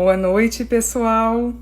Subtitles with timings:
[0.00, 1.52] Boa noite, pessoal.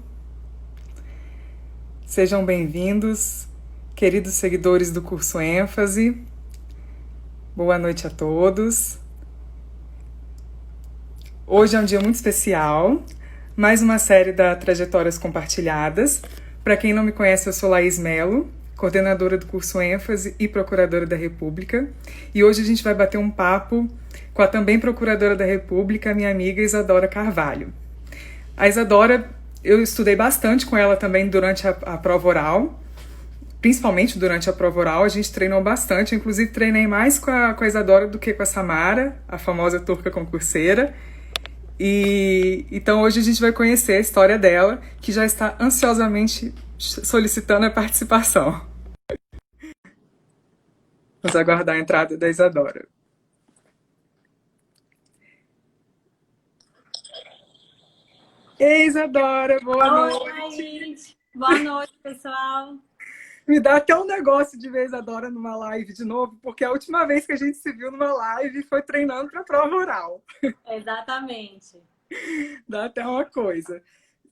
[2.04, 3.48] Sejam bem-vindos,
[3.94, 6.18] queridos seguidores do curso ênfase.
[7.56, 8.98] Boa noite a todos.
[11.46, 13.02] Hoje é um dia muito especial,
[13.56, 16.20] mais uma série da Trajetórias Compartilhadas.
[16.62, 21.06] Para quem não me conhece, eu sou Laís Melo, coordenadora do curso ênfase e procuradora
[21.06, 21.88] da República.
[22.34, 23.88] E hoje a gente vai bater um papo
[24.34, 27.72] com a também procuradora da República, minha amiga Isadora Carvalho.
[28.56, 29.28] A Isadora,
[29.62, 32.80] eu estudei bastante com ela também durante a, a prova oral,
[33.60, 37.64] principalmente durante a prova oral, a gente treinou bastante, inclusive treinei mais com a, com
[37.64, 40.94] a Isadora do que com a Samara, a famosa turca concurseira.
[41.78, 47.66] E então hoje a gente vai conhecer a história dela, que já está ansiosamente solicitando
[47.66, 48.64] a participação.
[51.22, 52.86] Vamos aguardar a entrada da Isadora.
[58.58, 61.16] Ei, Isadora, boa Oi, noite.
[61.34, 62.74] Boa noite, pessoal.
[63.46, 67.04] Me dá até um negócio de ver Isadora numa live de novo, porque a última
[67.04, 70.24] vez que a gente se viu numa live foi treinando para a prova oral.
[70.70, 71.82] Exatamente.
[72.66, 73.82] Dá até uma coisa.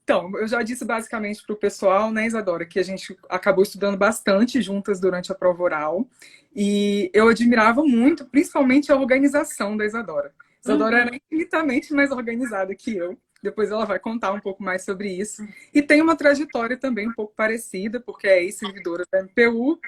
[0.03, 3.97] Então, eu já disse basicamente para o pessoal, né, Isadora, que a gente acabou estudando
[3.97, 6.07] bastante juntas durante a prova oral.
[6.55, 10.33] E eu admirava muito, principalmente, a organização da Isadora.
[10.63, 11.01] Isadora uhum.
[11.03, 13.15] era infinitamente mais organizada que eu.
[13.45, 15.47] Depois ela vai contar um pouco mais sobre isso.
[15.73, 19.79] E tem uma trajetória também um pouco parecida, porque é ex-servidora da MPU.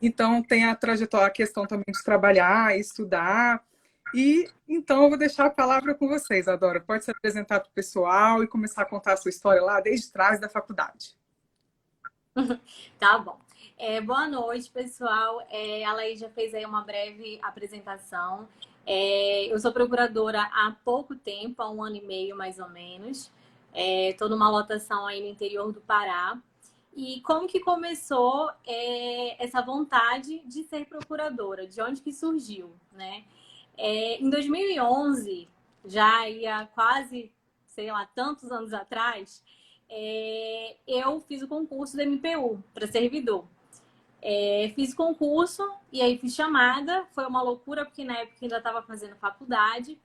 [0.00, 3.64] Então tem a trajetória, a questão também de trabalhar, estudar.
[4.14, 6.80] E então eu vou deixar a palavra com vocês, Adora.
[6.80, 10.12] Pode se apresentar para o pessoal e começar a contar a sua história lá desde
[10.12, 11.16] trás da faculdade.
[13.00, 13.38] tá bom.
[13.78, 15.46] É, boa noite, pessoal.
[15.50, 18.48] É, a Laís já fez aí uma breve apresentação.
[18.86, 23.32] É, eu sou procuradora há pouco tempo, há um ano e meio mais ou menos.
[23.74, 26.40] Estou é, numa lotação aí no interior do Pará.
[26.94, 31.66] E como que começou é, essa vontade de ser procuradora?
[31.66, 33.24] De onde que surgiu, né?
[33.76, 35.48] É, em 2011,
[35.84, 37.30] já ia quase,
[37.66, 39.44] sei lá, tantos anos atrás,
[39.90, 43.44] é, eu fiz o concurso do MPU para servidor.
[44.22, 45.62] É, fiz concurso
[45.92, 47.06] e aí fiz chamada.
[47.14, 49.98] Foi uma loucura, porque na época ainda estava fazendo faculdade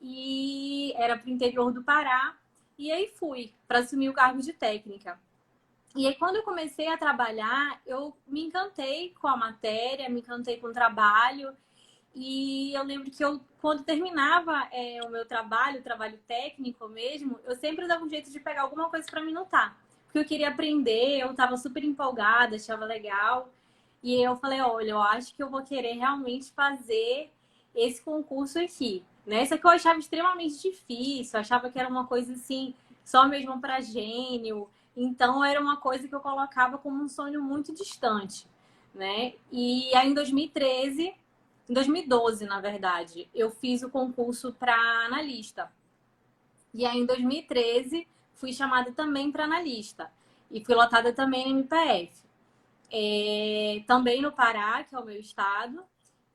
[0.00, 2.36] e era para o interior do Pará.
[2.78, 5.18] E aí fui para assumir o cargo de técnica.
[5.96, 10.58] E aí, quando eu comecei a trabalhar, eu me encantei com a matéria, me encantei
[10.58, 11.56] com o trabalho.
[12.12, 17.38] E eu lembro que eu, quando terminava é, o meu trabalho, o trabalho técnico mesmo,
[17.44, 19.83] eu sempre dava um jeito de pegar alguma coisa para me notar.
[20.14, 23.52] Porque eu queria aprender, eu estava super empolgada, achava legal.
[24.00, 27.32] E eu falei, olha, eu acho que eu vou querer realmente fazer
[27.74, 29.02] esse concurso aqui.
[29.26, 29.42] Né?
[29.42, 33.80] Isso que eu achava extremamente difícil, achava que era uma coisa assim, só mesmo para
[33.80, 34.68] gênio.
[34.96, 38.46] Então era uma coisa que eu colocava como um sonho muito distante,
[38.94, 39.34] né?
[39.50, 41.12] E aí em 2013,
[41.68, 44.76] em 2012, na verdade, eu fiz o concurso para
[45.06, 45.72] analista.
[46.72, 50.10] E aí em 2013 fui chamada também para analista.
[50.50, 52.24] E fui lotada também no MPF
[52.96, 55.82] é, também no Pará, que é o meu estado,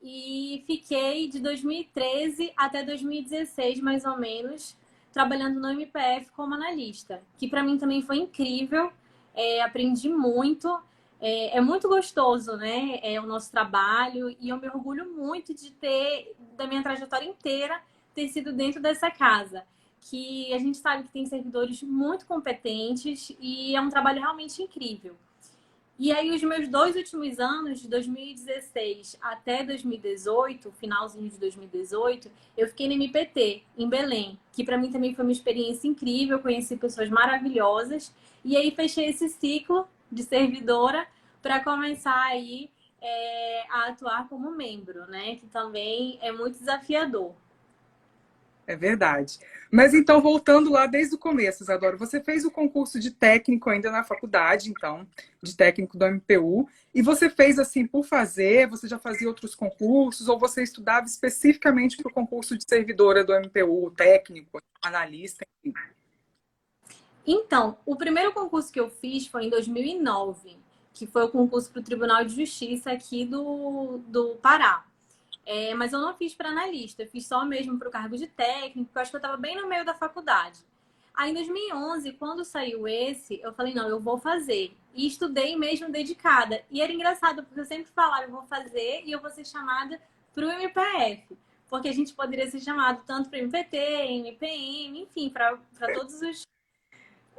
[0.02, 4.78] e fiquei de 2013 até 2016, mais ou menos,
[5.14, 8.92] trabalhando no MPF como analista, que para mim também foi incrível,
[9.34, 10.82] é, aprendi muito,
[11.22, 13.00] é, é, muito gostoso, né?
[13.02, 14.36] É o nosso trabalho.
[14.40, 17.82] E eu me orgulho muito de ter, da minha trajetória inteira,
[18.14, 19.64] ter sido dentro dessa casa.
[20.02, 25.16] Que a gente sabe que tem servidores muito competentes e é um trabalho realmente incrível.
[26.02, 32.70] E aí, os meus dois últimos anos, de 2016 até 2018, finalzinho de 2018, eu
[32.70, 37.10] fiquei no MPT, em Belém, que para mim também foi uma experiência incrível, conheci pessoas
[37.10, 38.16] maravilhosas.
[38.46, 41.06] E aí, fechei esse ciclo de servidora
[41.42, 42.70] para começar aí
[43.02, 45.36] é, a atuar como membro, né?
[45.36, 47.34] Que também é muito desafiador.
[48.70, 49.40] É verdade.
[49.72, 53.90] Mas então, voltando lá desde o começo, Isadora, você fez o concurso de técnico ainda
[53.90, 55.08] na faculdade, então,
[55.42, 60.30] de técnico do MPU, e você fez assim por fazer, você já fazia outros concursos,
[60.30, 65.74] ou você estudava especificamente para o concurso de servidora do MPU, técnico, analista, enfim?
[67.26, 70.60] Então, o primeiro concurso que eu fiz foi em 2009,
[70.94, 74.86] que foi o concurso para o Tribunal de Justiça aqui do, do Pará.
[75.52, 78.28] É, mas eu não fiz para analista, eu fiz só mesmo para o cargo de
[78.28, 80.60] técnico, eu acho que eu estava bem no meio da faculdade.
[81.12, 84.78] Aí em 2011, quando saiu esse, eu falei, não, eu vou fazer.
[84.94, 86.64] E estudei mesmo dedicada.
[86.70, 90.00] E era engraçado, porque eu sempre falava, eu vou fazer e eu vou ser chamada
[90.36, 91.36] para o MPF.
[91.68, 95.58] Porque a gente poderia ser chamado tanto para MPT, MPM, enfim, para
[95.96, 96.44] todos os,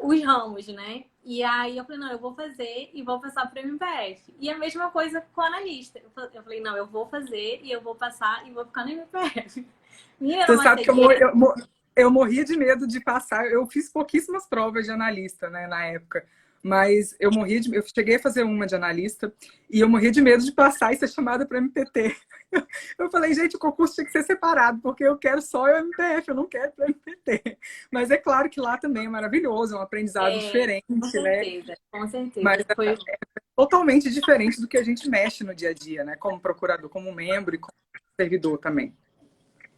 [0.03, 1.05] os ramos, né?
[1.23, 4.35] E aí eu falei, não, eu vou fazer e vou passar para o MPF.
[4.39, 6.01] E a mesma coisa com o analista.
[6.33, 9.67] Eu falei, não, eu vou fazer e eu vou passar e vou ficar no MPF.
[10.19, 11.55] Minha Você sabe que eu, morri, eu,
[11.97, 13.47] eu morria de medo de passar.
[13.47, 16.27] Eu fiz pouquíssimas provas de analista, né, na época.
[16.63, 19.33] Mas eu morri de, eu cheguei a fazer uma de analista
[19.71, 22.15] e eu morri de medo de passar e ser chamada para MPT.
[22.99, 26.31] Eu falei, gente, o concurso tinha que ser separado, porque eu quero só o MPF,
[26.31, 27.57] eu não quero para MPT.
[27.93, 31.11] Mas é claro que lá também é maravilhoso, é um aprendizado é, diferente, com né?
[31.11, 31.77] certeza, né?
[31.93, 32.89] Com certeza, Mas Foi...
[32.89, 33.19] é, é
[33.55, 36.17] totalmente diferente do que a gente mexe no dia a dia, né?
[36.17, 37.73] Como procurador, como membro e como
[38.21, 38.93] servidor também.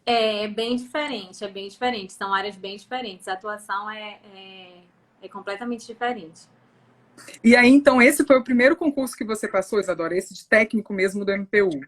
[0.04, 2.12] É, é bem diferente, é bem diferente.
[2.12, 3.28] São áreas bem diferentes.
[3.28, 4.80] A atuação é, é,
[5.22, 6.48] é completamente diferente.
[7.42, 10.16] E aí, então, esse foi o primeiro concurso que você passou, Isadora?
[10.16, 11.80] Esse de técnico mesmo do MPU?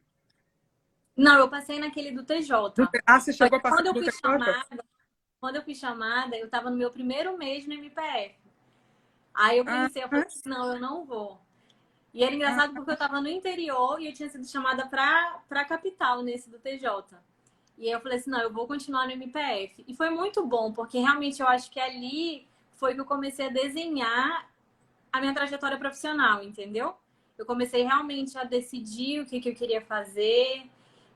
[1.16, 2.52] Não, eu passei naquele do TJ.
[3.06, 4.20] Ah, você chegou a passar quando eu fui TJ?
[4.20, 4.84] Chamada,
[5.40, 8.34] quando eu fui chamada, eu estava no meu primeiro mês no MPF.
[9.32, 11.40] Aí eu pensei, ah, eu falei, não, eu não vou.
[12.12, 15.40] E era engraçado ah, porque eu estava no interior e eu tinha sido chamada para
[15.50, 16.88] a capital nesse do TJ.
[17.76, 19.84] E aí eu falei assim, não, eu vou continuar no MPF.
[19.86, 23.50] E foi muito bom, porque realmente eu acho que ali foi que eu comecei a
[23.50, 24.48] desenhar
[25.14, 26.94] a minha trajetória profissional, entendeu?
[27.38, 30.66] Eu comecei realmente a decidir o que, que eu queria fazer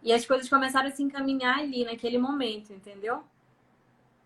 [0.02, 3.24] e as coisas começaram a se encaminhar ali, naquele momento, entendeu?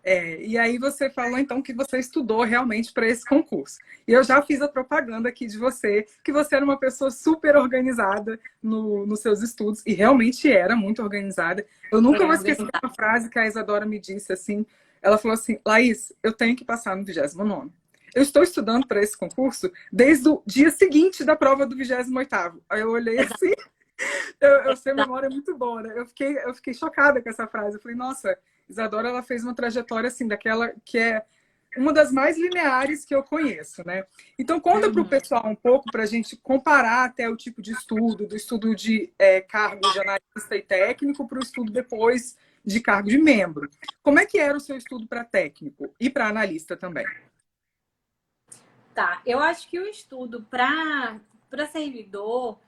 [0.03, 3.79] É, e aí você falou então que você estudou realmente para esse concurso.
[4.07, 7.55] E eu já fiz a propaganda aqui de você, que você era uma pessoa super
[7.55, 11.65] organizada no, nos seus estudos, e realmente era muito organizada.
[11.91, 14.65] Eu nunca é, vou esquecer uma frase que a Isadora me disse assim.
[15.01, 17.71] Ela falou assim, Laís, eu tenho que passar no 29
[18.15, 22.59] eu estou estudando para esse concurso desde o dia seguinte da prova do 28º.
[22.69, 23.51] Aí eu olhei assim,
[24.39, 25.93] eu, eu sei memória muito boa, né?
[25.95, 27.77] Eu fiquei, eu fiquei chocada com essa frase.
[27.77, 28.37] Eu falei, nossa,
[28.69, 31.23] Isadora, ela fez uma trajetória assim, daquela que é
[31.75, 34.05] uma das mais lineares que eu conheço, né?
[34.37, 35.09] Então, conta para o uhum.
[35.09, 39.11] pessoal um pouco para a gente comparar até o tipo de estudo, do estudo de
[39.17, 43.69] é, cargo de analista e técnico para o estudo depois de cargo de membro.
[44.01, 47.05] Como é que era o seu estudo para técnico e para analista também?
[48.93, 51.19] Tá, eu acho que o estudo para
[51.71, 52.59] servidor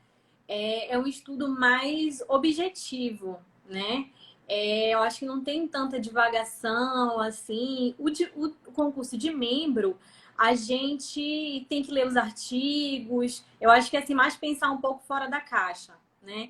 [0.48, 3.40] é, é um estudo mais objetivo,
[3.70, 4.10] né?
[4.48, 7.96] É, eu acho que não tem tanta divagação assim.
[7.98, 9.98] O, de, o, concurso de membro,
[10.38, 13.44] a gente tem que ler os artigos.
[13.60, 15.94] Eu acho que é assim, mais pensar um pouco fora da caixa,
[16.24, 16.50] né?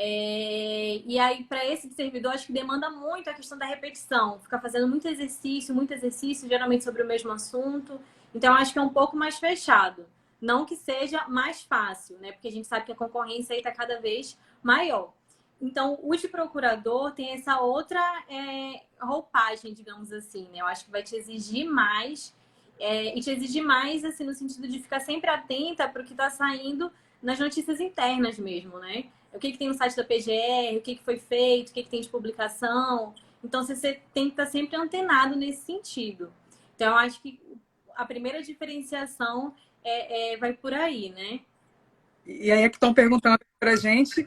[0.00, 4.60] É, e aí, para esse servidor, acho que demanda muito a questão da repetição, ficar
[4.60, 8.00] fazendo muito exercício, muito exercício, geralmente sobre o mesmo assunto.
[8.34, 10.06] Então, acho que é um pouco mais fechado.
[10.40, 12.32] Não que seja mais fácil, né?
[12.32, 15.12] Porque a gente sabe que a concorrência está cada vez maior.
[15.60, 20.60] Então, o de procurador tem essa outra é, roupagem, digamos assim, né?
[20.60, 22.32] Eu acho que vai te exigir mais
[22.78, 26.12] é, e te exigir mais, assim, no sentido de ficar sempre atenta para o que
[26.12, 29.06] está saindo nas notícias internas mesmo, né?
[29.32, 31.82] O que, que tem no site da PGR, o que, que foi feito, o que,
[31.82, 33.12] que tem de publicação.
[33.42, 36.32] Então, você tem que estar tá sempre antenado nesse sentido.
[36.76, 37.40] Então, eu acho que
[37.98, 39.52] a primeira diferenciação
[39.82, 41.40] é, é, vai por aí, né?
[42.24, 44.26] E aí é que estão perguntando para a gente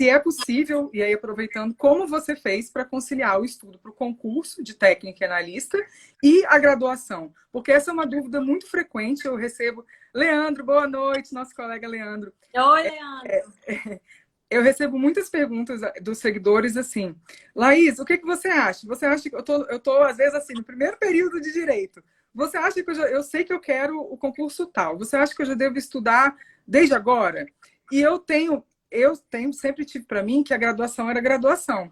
[0.00, 3.94] se é possível, e aí aproveitando, como você fez para conciliar o estudo para o
[3.94, 5.76] concurso de técnica e analista
[6.22, 7.34] e a graduação?
[7.52, 9.84] Porque essa é uma dúvida muito frequente, eu recebo.
[10.14, 12.32] Leandro, boa noite, nosso colega Leandro.
[12.56, 13.26] Oi, Leandro.
[13.26, 14.00] É, é,
[14.50, 17.14] eu recebo muitas perguntas dos seguidores assim,
[17.54, 18.86] Laís, o que, que você acha?
[18.86, 22.02] Você acha que eu tô, eu tô, às vezes, assim, no primeiro período de direito.
[22.34, 24.96] Você acha que eu, já, eu sei que eu quero o concurso tal?
[24.98, 27.46] Você acha que eu já devo estudar desde agora?
[27.90, 31.90] E eu tenho, eu tenho sempre tive para mim que a graduação era graduação.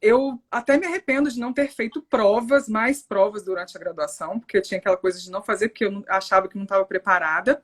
[0.00, 4.56] Eu até me arrependo de não ter feito provas, mais provas durante a graduação, porque
[4.56, 7.62] eu tinha aquela coisa de não fazer porque eu achava que não estava preparada.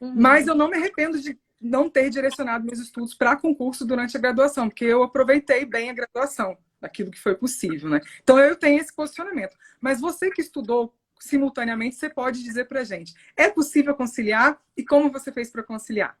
[0.00, 0.14] Uhum.
[0.16, 4.20] Mas eu não me arrependo de não ter direcionado meus estudos para concurso durante a
[4.20, 8.00] graduação, porque eu aproveitei bem a graduação, aquilo que foi possível, né?
[8.22, 9.56] Então eu tenho esse posicionamento.
[9.80, 15.10] Mas você que estudou simultaneamente, você pode dizer para gente, é possível conciliar e como
[15.10, 16.16] você fez para conciliar?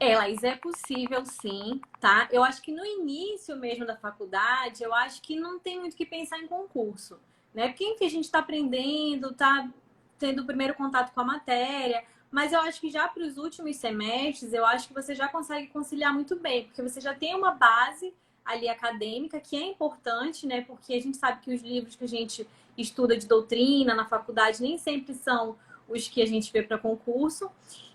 [0.00, 2.28] É, Laís, é possível sim, tá?
[2.30, 6.06] Eu acho que no início mesmo da faculdade, eu acho que não tem muito que
[6.06, 7.18] pensar em concurso,
[7.52, 7.68] né?
[7.68, 9.68] Porque enfim, a gente está aprendendo, tá
[10.16, 13.76] tendo o primeiro contato com a matéria, mas eu acho que já para os últimos
[13.76, 17.52] semestres, eu acho que você já consegue conciliar muito bem, porque você já tem uma
[17.52, 20.62] base ali acadêmica que é importante, né?
[20.62, 22.46] Porque a gente sabe que os livros que a gente
[22.78, 25.58] estuda de doutrina na faculdade nem sempre são
[25.88, 27.50] os que a gente vê para concurso.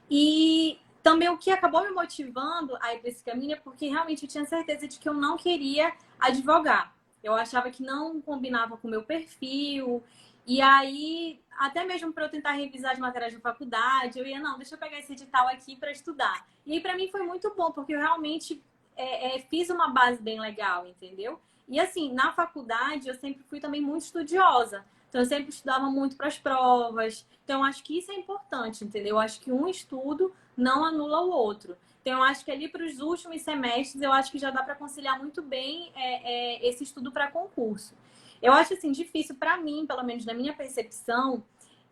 [0.09, 4.23] E também o que acabou me motivando a ir para esse caminho é porque realmente
[4.23, 6.95] eu tinha certeza de que eu não queria advogar.
[7.23, 10.03] Eu achava que não combinava com o meu perfil.
[10.45, 14.57] E aí, até mesmo para eu tentar revisar as matérias da faculdade, eu ia, não,
[14.57, 16.45] deixa eu pegar esse edital aqui para estudar.
[16.65, 18.61] E aí, para mim, foi muito bom, porque eu realmente
[18.95, 21.39] é, é, fiz uma base bem legal, entendeu?
[21.67, 24.85] E assim, na faculdade, eu sempre fui também muito estudiosa.
[25.09, 27.25] Então, eu sempre estudava muito para as provas.
[27.43, 29.11] Então, acho que isso é importante, entendeu?
[29.11, 31.77] Eu acho que um estudo não anula o outro.
[32.01, 34.75] Então, eu acho que ali para os últimos semestres, eu acho que já dá para
[34.75, 37.95] conciliar muito bem é, é, esse estudo para concurso.
[38.41, 41.43] Eu acho assim difícil para mim, pelo menos na minha percepção,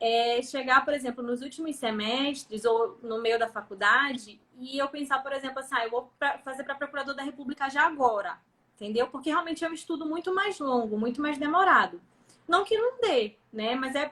[0.01, 5.21] é chegar, por exemplo, nos últimos semestres ou no meio da faculdade e eu pensar,
[5.21, 8.37] por exemplo, assim, ah, eu vou pra, fazer para procurador da República já agora,
[8.81, 9.07] entendeu?
[9.07, 12.01] Porque realmente é um estudo muito mais longo, muito mais demorado.
[12.47, 13.75] Não que não dê, né?
[13.75, 14.11] Mas é,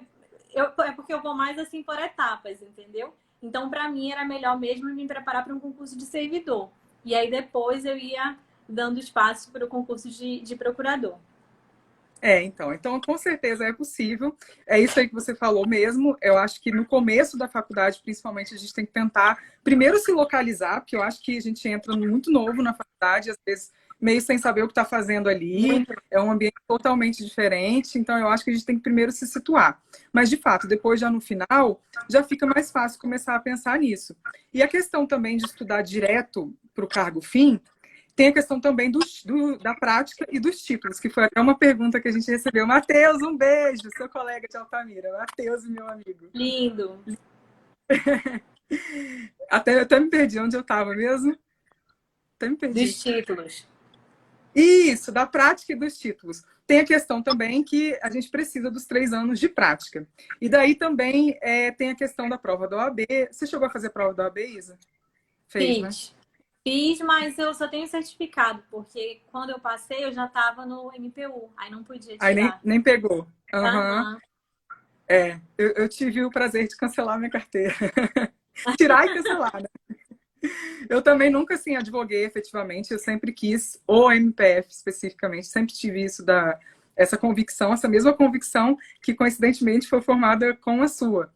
[0.53, 3.11] eu, é porque eu vou mais assim por etapas, entendeu?
[3.41, 6.69] Então, para mim, era melhor mesmo me preparar para um concurso de servidor.
[7.03, 11.17] E aí depois eu ia dando espaço para o concurso de, de procurador.
[12.21, 14.35] É, então, então com certeza é possível.
[14.67, 16.15] É isso aí que você falou mesmo.
[16.21, 20.11] Eu acho que no começo da faculdade, principalmente, a gente tem que tentar primeiro se
[20.11, 24.21] localizar, porque eu acho que a gente entra muito novo na faculdade, às vezes meio
[24.21, 28.43] sem saber o que está fazendo ali, é um ambiente totalmente diferente, então eu acho
[28.43, 29.81] que a gente tem que primeiro se situar.
[30.13, 34.15] Mas, de fato, depois já no final, já fica mais fácil começar a pensar nisso.
[34.53, 37.59] E a questão também de estudar direto para o cargo fim,
[38.15, 41.57] tem a questão também do, do, da prática e dos títulos, que foi até uma
[41.57, 42.67] pergunta que a gente recebeu.
[42.67, 45.09] Matheus, um beijo, seu colega de Altamira.
[45.17, 46.29] Matheus, meu amigo.
[46.33, 47.01] Lindo.
[49.49, 51.37] até, até me perdi onde eu estava mesmo.
[52.35, 52.85] Até me perdi.
[52.85, 53.65] Dos títulos.
[54.55, 56.43] Isso, da prática e dos títulos.
[56.65, 60.07] Tem a questão também que a gente precisa dos três anos de prática.
[60.39, 62.99] E daí também é, tem a questão da prova da OAB.
[63.31, 64.77] Você chegou a fazer prova da OAB, Isa?
[65.47, 65.81] Fez, Fiz.
[65.81, 66.19] né?
[66.63, 71.51] Fiz, mas eu só tenho certificado, porque quando eu passei eu já estava no MPU,
[71.57, 72.27] aí não podia tirar.
[72.27, 73.27] Aí nem, nem pegou.
[73.53, 73.61] Uhum.
[73.61, 74.19] Uhum.
[75.07, 77.73] É, eu, eu, tive o prazer de cancelar minha carteira.
[78.77, 79.97] Tirar e cancelar, né?
[80.89, 82.91] Eu também nunca, assim, advoguei efetivamente.
[82.91, 86.57] Eu sempre quis, o MPF especificamente, sempre tive isso da
[86.95, 91.31] essa convicção, essa mesma convicção que coincidentemente foi formada com a sua.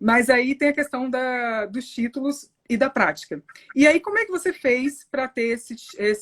[0.00, 3.42] Mas aí tem a questão da, dos títulos e da prática.
[3.74, 5.74] E aí, como é que você fez para ter esse,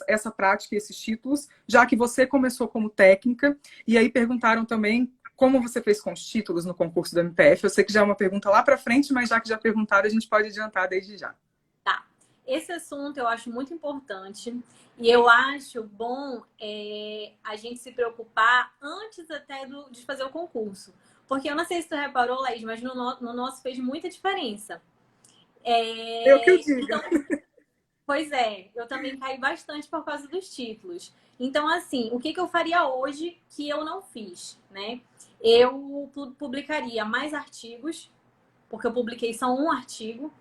[0.08, 3.58] essa prática e esses títulos, já que você começou como técnica?
[3.86, 7.64] E aí perguntaram também como você fez com os títulos no concurso do MPF.
[7.64, 10.06] Eu sei que já é uma pergunta lá para frente, mas já que já perguntaram,
[10.06, 11.34] a gente pode adiantar desde já.
[12.46, 14.56] Esse assunto eu acho muito importante
[14.98, 20.30] e eu acho bom é, a gente se preocupar antes até do, de fazer o
[20.30, 20.94] concurso.
[21.26, 24.80] Porque eu não sei se tu reparou, Laís, mas no, no nosso fez muita diferença.
[25.64, 26.32] É...
[26.32, 26.80] Eu que eu digo.
[26.80, 27.00] Então,
[28.06, 31.12] pois é, eu também caí bastante por causa dos títulos.
[31.38, 35.00] Então, assim, o que, que eu faria hoje que eu não fiz, né?
[35.40, 38.10] Eu publicaria mais artigos,
[38.70, 40.32] porque eu publiquei só um artigo,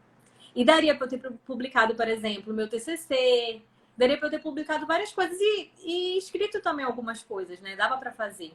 [0.56, 3.62] e daria para eu ter publicado, por exemplo, meu TCC,
[3.98, 7.76] daria para eu ter publicado várias coisas e, e escrito também algumas coisas, né?
[7.76, 8.54] Dava para fazer.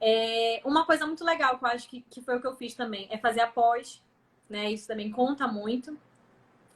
[0.00, 2.74] É, uma coisa muito legal que eu acho que, que foi o que eu fiz
[2.74, 4.02] também é fazer a pós,
[4.48, 4.70] né?
[4.70, 5.96] Isso também conta muito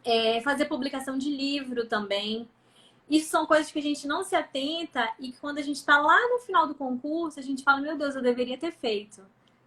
[0.05, 2.49] é, fazer publicação de livro também.
[3.09, 6.01] Isso são coisas que a gente não se atenta e que quando a gente está
[6.01, 9.23] lá no final do concurso, a gente fala, meu Deus, eu deveria ter feito.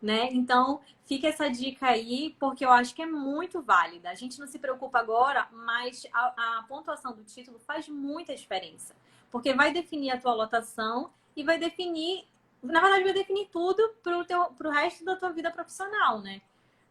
[0.05, 0.29] Né?
[0.33, 4.11] Então, fica essa dica aí, porque eu acho que é muito válida.
[4.11, 8.95] A gente não se preocupa agora, mas a, a pontuação do título faz muita diferença.
[9.31, 12.27] Porque vai definir a tua lotação e vai definir,
[12.61, 16.39] na verdade, vai definir tudo para o resto da tua vida profissional, né?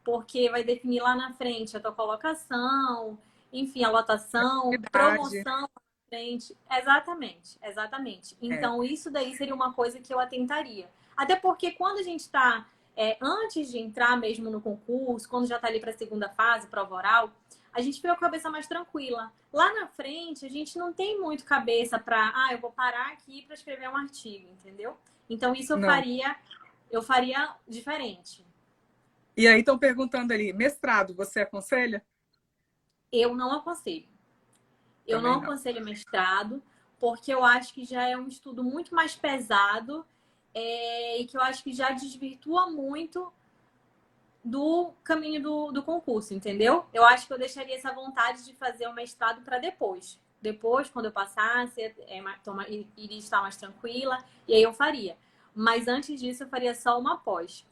[0.03, 3.17] Porque vai definir lá na frente a tua colocação,
[3.53, 5.69] enfim, a lotação, promoção na
[6.09, 6.57] frente.
[6.69, 8.35] Exatamente, exatamente.
[8.35, 8.47] É.
[8.47, 8.87] Então, é.
[8.87, 10.91] isso daí seria uma coisa que eu atentaria.
[11.17, 15.57] Até porque quando a gente está, é, antes de entrar mesmo no concurso, quando já
[15.57, 17.33] está ali para a segunda fase, prova oral,
[17.73, 19.33] a gente fica com a cabeça mais tranquila.
[19.53, 23.43] Lá na frente, a gente não tem muito cabeça para, ah, eu vou parar aqui
[23.43, 24.97] para escrever um artigo, entendeu?
[25.29, 25.89] Então, isso eu não.
[25.89, 26.37] faria,
[26.91, 28.47] eu faria diferente.
[29.37, 32.05] E aí estão perguntando ali, mestrado, você aconselha?
[33.21, 34.09] eu não aconselho.
[35.07, 36.63] Eu não, não aconselho mestrado,
[36.99, 40.05] porque eu acho que já é um estudo muito mais pesado
[40.55, 43.33] é, e que eu acho que já desvirtua muito
[44.45, 46.85] do caminho do, do concurso, entendeu?
[46.93, 50.21] Eu acho que eu deixaria essa vontade de fazer o mestrado para depois.
[50.41, 55.17] Depois, quando eu passasse, é, toma, iria estar mais tranquila, e aí eu faria.
[55.55, 57.67] Mas antes disso, eu faria só uma pós.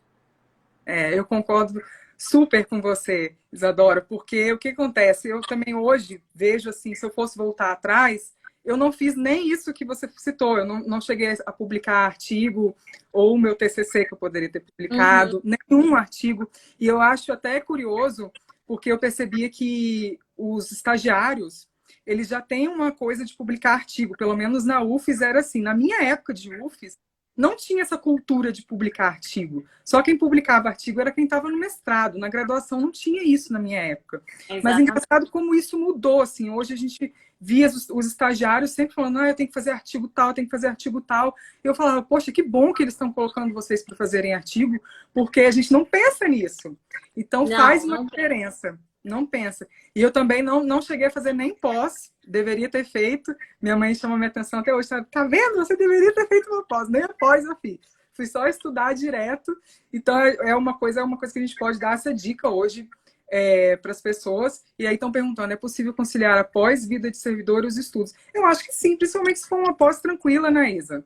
[0.86, 1.82] É, eu concordo
[2.16, 5.28] super com você, Isadora, porque o que acontece?
[5.28, 8.34] Eu também hoje vejo assim, se eu fosse voltar atrás,
[8.64, 10.58] eu não fiz nem isso que você citou.
[10.58, 12.76] Eu não, não cheguei a publicar artigo
[13.12, 15.56] ou o meu TCC que eu poderia ter publicado, uhum.
[15.68, 16.48] nenhum artigo.
[16.78, 18.30] E eu acho até curioso,
[18.66, 21.68] porque eu percebia que os estagiários,
[22.06, 24.16] eles já têm uma coisa de publicar artigo.
[24.16, 25.60] Pelo menos na UFES era assim.
[25.60, 26.98] Na minha época de UFES,
[27.36, 29.64] não tinha essa cultura de publicar artigo.
[29.84, 32.18] Só quem publicava artigo era quem estava no mestrado.
[32.18, 34.22] Na graduação não tinha isso na minha época.
[34.42, 34.62] Exatamente.
[34.64, 36.50] Mas engraçado como isso mudou, assim.
[36.50, 40.06] Hoje a gente via os, os estagiários sempre falando, ah, eu tenho que fazer artigo
[40.06, 41.34] tal, eu tenho que fazer artigo tal.
[41.62, 44.80] E eu falava, poxa, que bom que eles estão colocando vocês para fazerem artigo,
[45.12, 46.76] porque a gente não pensa nisso.
[47.16, 48.70] Então não, faz uma diferença.
[48.70, 49.66] Pensa não pensa.
[49.96, 53.34] E eu também não, não cheguei a fazer nem pós, deveria ter feito.
[53.60, 55.08] Minha mãe chama minha atenção até hoje, sabe?
[55.10, 55.56] Tá vendo?
[55.56, 57.80] Você deveria ter feito uma pós, nem a pós eu fiz.
[58.14, 59.56] Fui só estudar direto.
[59.92, 62.48] Então é, é uma coisa, é uma coisa que a gente pode dar essa dica
[62.48, 62.88] hoje
[63.32, 64.62] é, para as pessoas.
[64.78, 68.12] E aí estão perguntando: é possível conciliar a pós-vida de servidor e os estudos?
[68.34, 71.04] Eu acho que sim, principalmente se for uma pós tranquila, né, Isa?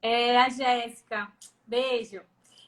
[0.00, 1.30] É, a Jéssica.
[1.66, 2.22] Beijo.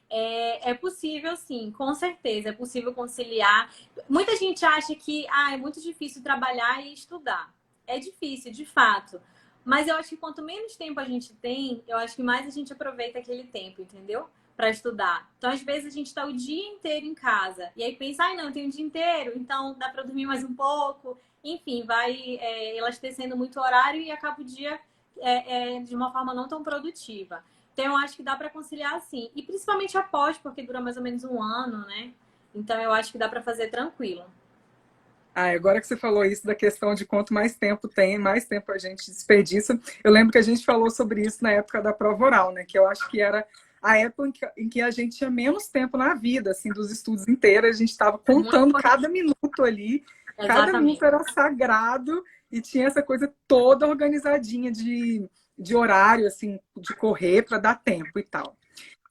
[0.07, 3.73] É, é, possível, sim, com certeza, é possível conciliar.
[4.07, 7.51] Muita gente acha que ah, é muito difícil trabalhar e estudar.
[7.87, 9.19] É difícil, de fato.
[9.63, 12.51] Mas eu acho que quanto menos tempo a gente tem, eu acho que mais a
[12.51, 14.29] gente aproveita aquele tempo, entendeu?
[14.55, 15.29] Para estudar.
[15.37, 17.69] Então, às vezes, a gente está o dia inteiro em casa.
[17.75, 20.53] E aí pensa, ah, não, tem o dia inteiro, então dá para dormir mais um
[20.53, 21.19] pouco.
[21.43, 24.79] Enfim, vai é, elastecendo muito o horário e acaba o dia
[25.19, 27.43] é, é, de uma forma não tão produtiva.
[27.73, 29.29] Então, eu acho que dá para conciliar assim.
[29.35, 32.13] E principalmente após, porque dura mais ou menos um ano, né?
[32.53, 34.25] Então, eu acho que dá para fazer tranquilo.
[35.35, 38.71] Ah, agora que você falou isso da questão de quanto mais tempo tem, mais tempo
[38.71, 39.77] a gente desperdiça.
[40.01, 42.63] Eu lembro que a gente falou sobre isso na época da prova oral, né?
[42.63, 43.45] Que eu acho que era
[43.85, 47.75] a época em que a gente tinha menos tempo na vida, assim, dos estudos inteiros.
[47.75, 50.03] A gente estava contando cada minuto ali.
[50.37, 50.47] Exatamente.
[50.47, 56.93] Cada minuto era sagrado e tinha essa coisa toda organizadinha de de horário, assim, de
[56.95, 58.57] correr para dar tempo e tal.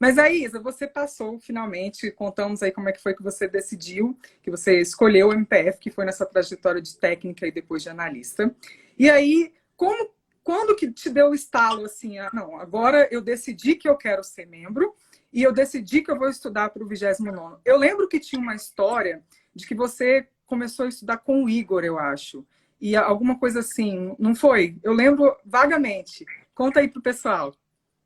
[0.00, 4.18] Mas aí, Isa, você passou finalmente, contamos aí como é que foi que você decidiu,
[4.42, 8.54] que você escolheu o MPF, que foi nessa trajetória de técnica e depois de analista.
[8.98, 10.10] E aí, como,
[10.44, 14.22] quando que te deu o estalo assim, ah, não, agora eu decidi que eu quero
[14.22, 14.94] ser membro
[15.32, 18.54] e eu decidi que eu vou estudar para o 29 Eu lembro que tinha uma
[18.54, 22.46] história de que você começou a estudar com o Igor, eu acho
[22.80, 24.76] e alguma coisa assim, não foi?
[24.82, 26.26] Eu lembro vagamente.
[26.54, 27.56] Conta aí pro pessoal.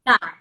[0.05, 0.41] Tá.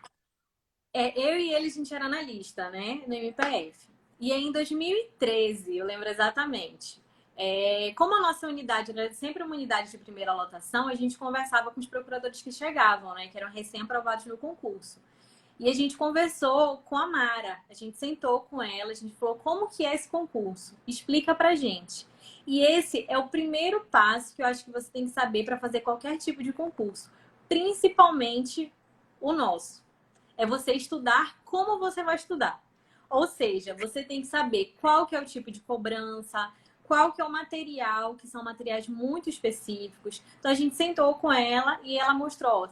[0.94, 3.02] É, eu e ele, a gente era analista, né?
[3.08, 3.90] No MPF.
[4.20, 7.02] E em 2013, eu lembro exatamente.
[7.40, 11.70] É, como a nossa unidade era sempre uma unidade de primeira lotação, a gente conversava
[11.70, 13.28] com os procuradores que chegavam, né?
[13.28, 15.00] Que eram recém-aprovados no concurso.
[15.60, 17.60] E a gente conversou com a Mara.
[17.70, 20.76] A gente sentou com ela, a gente falou como que é esse concurso.
[20.88, 22.08] Explica pra gente.
[22.46, 25.60] E esse é o primeiro passo que eu acho que você tem que saber para
[25.60, 27.12] fazer qualquer tipo de concurso,
[27.50, 28.72] principalmente
[29.20, 29.84] o nosso.
[30.38, 32.64] É você estudar como você vai estudar.
[33.10, 36.52] Ou seja, você tem que saber qual que é o tipo de cobrança,
[36.88, 40.22] qual que é o material, que são materiais muito específicos.
[40.40, 42.70] Então a gente sentou com ela e ela mostrou,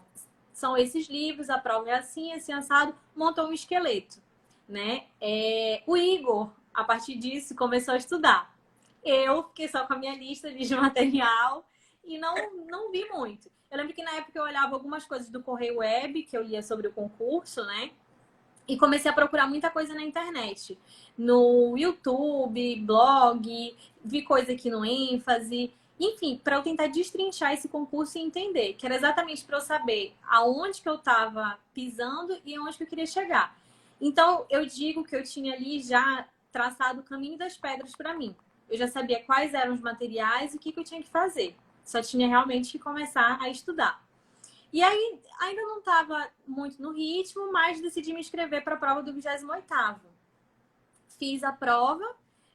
[0.54, 4.18] são esses livros, a prova é assim, assim assado, montou um esqueleto,
[4.68, 5.04] né?
[5.20, 8.56] É, o Igor, a partir disso, começou a estudar.
[9.04, 11.68] Eu fiquei só com a minha lista de material
[12.06, 12.34] e não,
[12.68, 13.52] não vi muito.
[13.70, 16.64] Eu lembro que na época eu olhava algumas coisas do Correio Web, que eu lia
[16.64, 17.92] sobre o concurso, né?
[18.68, 20.78] E comecei a procurar muita coisa na internet.
[21.18, 25.72] No YouTube, blog, vi coisa aqui no ênfase.
[26.00, 30.14] Enfim, para eu tentar destrinchar esse concurso e entender, que era exatamente para eu saber
[30.28, 33.58] aonde que eu estava pisando e aonde que eu queria chegar.
[34.02, 38.36] Então, eu digo que eu tinha ali já traçado o caminho das pedras para mim
[38.70, 41.56] eu já sabia quais eram os materiais e o que, que eu tinha que fazer.
[41.84, 44.04] Só tinha realmente que começar a estudar.
[44.72, 49.02] E aí, ainda não estava muito no ritmo, mas decidi me inscrever para a prova
[49.02, 50.00] do 28º.
[51.18, 52.06] Fiz a prova,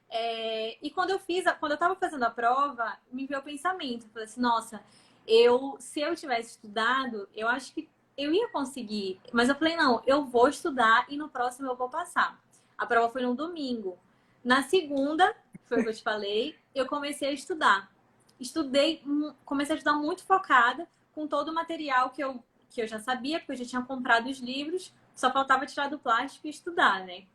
[0.09, 0.77] é...
[0.81, 1.53] e quando eu fiz, a...
[1.53, 4.07] quando eu estava fazendo a prova, me veio o pensamento.
[4.09, 4.83] falei assim, nossa,
[5.27, 9.19] eu, se eu tivesse estudado, eu acho que eu ia conseguir.
[9.33, 12.39] Mas eu falei, não, eu vou estudar e no próximo eu vou passar.
[12.77, 13.97] A prova foi no domingo.
[14.43, 17.91] Na segunda, foi o que eu te falei, eu comecei a estudar.
[18.39, 19.03] Estudei,
[19.45, 23.39] comecei a estudar muito focada, com todo o material que eu, que eu já sabia,
[23.39, 27.25] porque eu já tinha comprado os livros, só faltava tirar do plástico e estudar, né?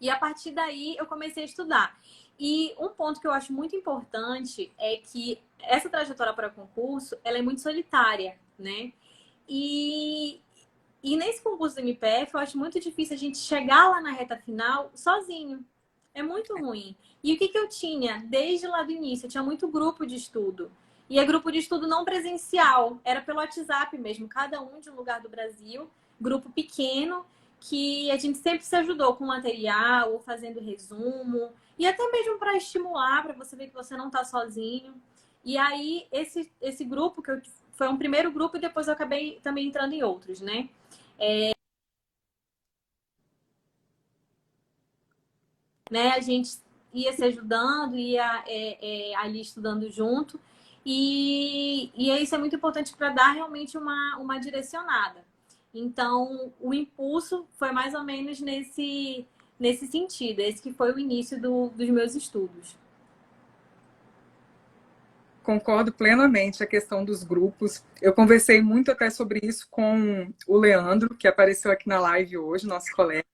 [0.00, 1.98] E a partir daí eu comecei a estudar.
[2.38, 7.38] E um ponto que eu acho muito importante é que essa trajetória para concurso, ela
[7.38, 8.92] é muito solitária, né?
[9.48, 10.40] E,
[11.02, 14.36] e nesse concurso do MPF, eu acho muito difícil a gente chegar lá na reta
[14.36, 15.64] final sozinho.
[16.14, 16.96] É muito ruim.
[17.22, 19.26] E o que, que eu tinha desde lá do início?
[19.26, 20.70] Eu tinha muito grupo de estudo.
[21.08, 24.94] E é grupo de estudo não presencial, era pelo WhatsApp mesmo, cada um de um
[24.94, 25.88] lugar do Brasil,
[26.20, 27.24] grupo pequeno,
[27.60, 32.56] que a gente sempre se ajudou com material, ou fazendo resumo, e até mesmo para
[32.56, 34.94] estimular, para você ver que você não está sozinho.
[35.44, 37.40] E aí, esse, esse grupo, que eu,
[37.72, 40.68] foi um primeiro grupo, e depois eu acabei também entrando em outros, né?
[41.18, 41.52] É...
[45.90, 46.58] Né, a gente
[46.92, 50.38] ia se ajudando, ia é, é, ali estudando junto.
[50.90, 55.22] E, e isso é muito importante para dar realmente uma, uma direcionada.
[55.74, 59.26] Então, o impulso foi mais ou menos nesse,
[59.60, 60.40] nesse sentido.
[60.40, 62.74] Esse que foi o início do, dos meus estudos.
[65.42, 67.84] Concordo plenamente a questão dos grupos.
[68.00, 72.66] Eu conversei muito até sobre isso com o Leandro, que apareceu aqui na live hoje,
[72.66, 73.26] nosso colega,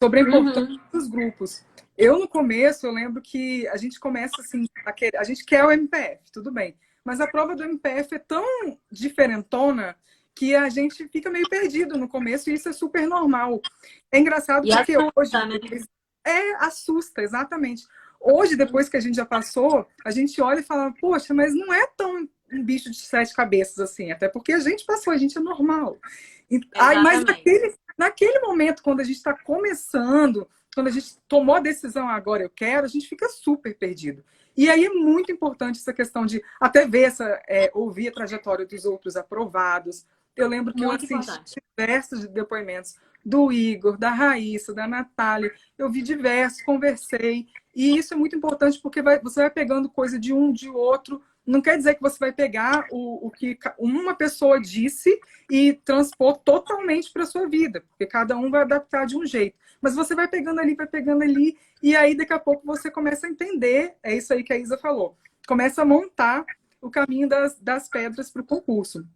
[0.00, 0.80] sobre a importância uhum.
[0.92, 1.64] dos grupos.
[1.98, 5.64] Eu, no começo, eu lembro que a gente começa assim, a, querer, a gente quer
[5.64, 6.76] o MPF, tudo bem.
[7.04, 9.96] Mas a prova do MPF é tão diferentona
[10.34, 13.60] que a gente fica meio perdido no começo e isso é super normal.
[14.10, 15.32] É engraçado e porque assusta, hoje.
[15.32, 15.84] Né?
[16.26, 17.84] É, assusta, exatamente.
[18.20, 21.72] Hoje, depois que a gente já passou, a gente olha e fala, poxa, mas não
[21.72, 25.36] é tão um bicho de sete cabeças assim, até porque a gente passou, a gente
[25.36, 25.98] é normal.
[26.50, 26.60] E,
[27.02, 32.08] mas naquele, naquele momento, quando a gente está começando, quando a gente tomou a decisão,
[32.08, 34.24] agora eu quero, a gente fica super perdido.
[34.56, 38.64] E aí é muito importante essa questão de até ver essa, é, ouvir a trajetória
[38.64, 44.74] dos outros aprovados, eu lembro que muito eu assisti diversos depoimentos do Igor, da Raíssa,
[44.74, 45.52] da Natália.
[45.78, 47.46] Eu vi diversos, conversei.
[47.74, 51.22] E isso é muito importante porque vai, você vai pegando coisa de um, de outro.
[51.46, 56.38] Não quer dizer que você vai pegar o, o que uma pessoa disse e transpor
[56.38, 59.56] totalmente para a sua vida, porque cada um vai adaptar de um jeito.
[59.80, 63.26] Mas você vai pegando ali, vai pegando ali, e aí daqui a pouco você começa
[63.26, 63.94] a entender.
[64.02, 65.16] É isso aí que a Isa falou.
[65.46, 66.46] Começa a montar
[66.80, 69.06] o caminho das, das pedras para o concurso.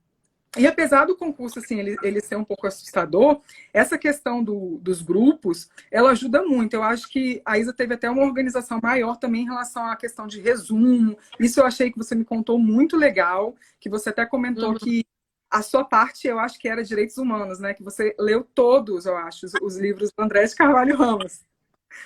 [0.58, 3.40] E apesar do concurso assim, ele, ele ser um pouco assustador,
[3.72, 6.74] essa questão do, dos grupos, ela ajuda muito.
[6.74, 10.26] Eu acho que a Isa teve até uma organização maior também em relação à questão
[10.26, 11.16] de resumo.
[11.38, 14.78] Isso eu achei que você me contou muito legal, que você até comentou uhum.
[14.78, 15.06] que
[15.50, 17.72] a sua parte, eu acho que era direitos humanos, né?
[17.72, 21.40] Que você leu todos, eu acho, os, os livros do André de Carvalho Ramos.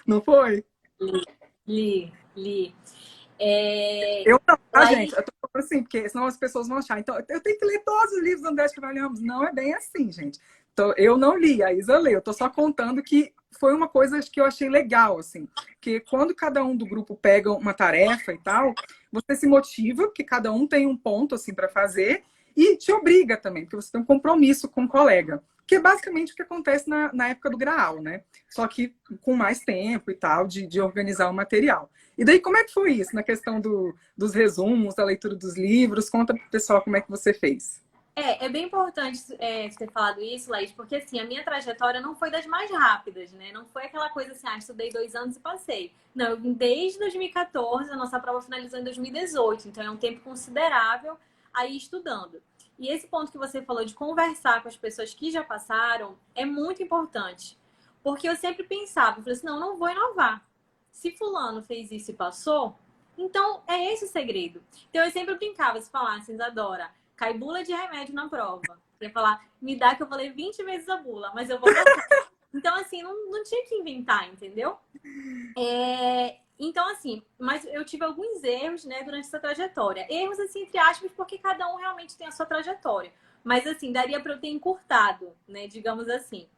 [0.07, 0.65] Não foi?
[1.01, 1.25] Li,
[1.67, 2.13] li.
[2.37, 2.75] li.
[3.45, 4.23] É...
[4.25, 4.95] Eu não, tá, Aí...
[4.95, 5.17] gente?
[5.17, 6.99] Eu tô falando assim, porque senão as pessoas vão achar.
[7.01, 9.21] Então, eu tenho que ler todos os livros do André Carvalho Ramos.
[9.21, 10.39] Não é bem assim, gente.
[10.73, 12.15] Então, eu não li, a Isa leu.
[12.15, 15.49] Eu tô só contando que foi uma coisa que eu achei legal, assim.
[15.81, 18.73] Que quando cada um do grupo pega uma tarefa e tal,
[19.11, 22.23] você se motiva, porque cada um tem um ponto, assim, para fazer.
[22.57, 25.43] E te obriga também, porque você tem um compromisso com o colega.
[25.73, 28.25] Que é basicamente o que acontece na, na época do Graal, né?
[28.51, 31.91] Só que com mais tempo e tal, de, de organizar o material.
[32.19, 35.57] E daí, como é que foi isso na questão do, dos resumos, da leitura dos
[35.57, 36.11] livros?
[36.11, 37.81] Conta pro pessoal como é que você fez.
[38.15, 42.15] É, é bem importante é, ter falado isso, Laís, porque assim, a minha trajetória não
[42.15, 43.51] foi das mais rápidas, né?
[43.51, 45.91] Não foi aquela coisa assim, ah, estudei dois anos e passei.
[46.15, 51.17] Não, desde 2014, a nossa prova finalizou em 2018, então é um tempo considerável
[51.55, 52.43] aí estudando.
[52.83, 56.45] E esse ponto que você falou de conversar com as pessoas que já passaram é
[56.45, 57.57] muito importante.
[58.03, 60.45] Porque eu sempre pensava, eu falei assim, não, não vou inovar
[60.93, 62.79] se fulano fez isso e passou,
[63.17, 64.63] então é esse o segredo.
[64.89, 68.81] Então eu sempre brincava, se falassem, Isadora, cai bula de remédio na prova.
[69.01, 71.59] Eu ia falar, me dá que eu vou ler 20 vezes a bula, mas eu
[71.59, 71.69] vou
[72.55, 74.77] Então, assim, não, não tinha que inventar, entendeu?
[75.57, 80.07] É, então, assim, mas eu tive alguns erros, né, durante essa trajetória.
[80.11, 83.13] Erros, assim, entre aspas, porque cada um realmente tem a sua trajetória.
[83.43, 86.49] Mas, assim, daria para eu ter encurtado, né, digamos assim.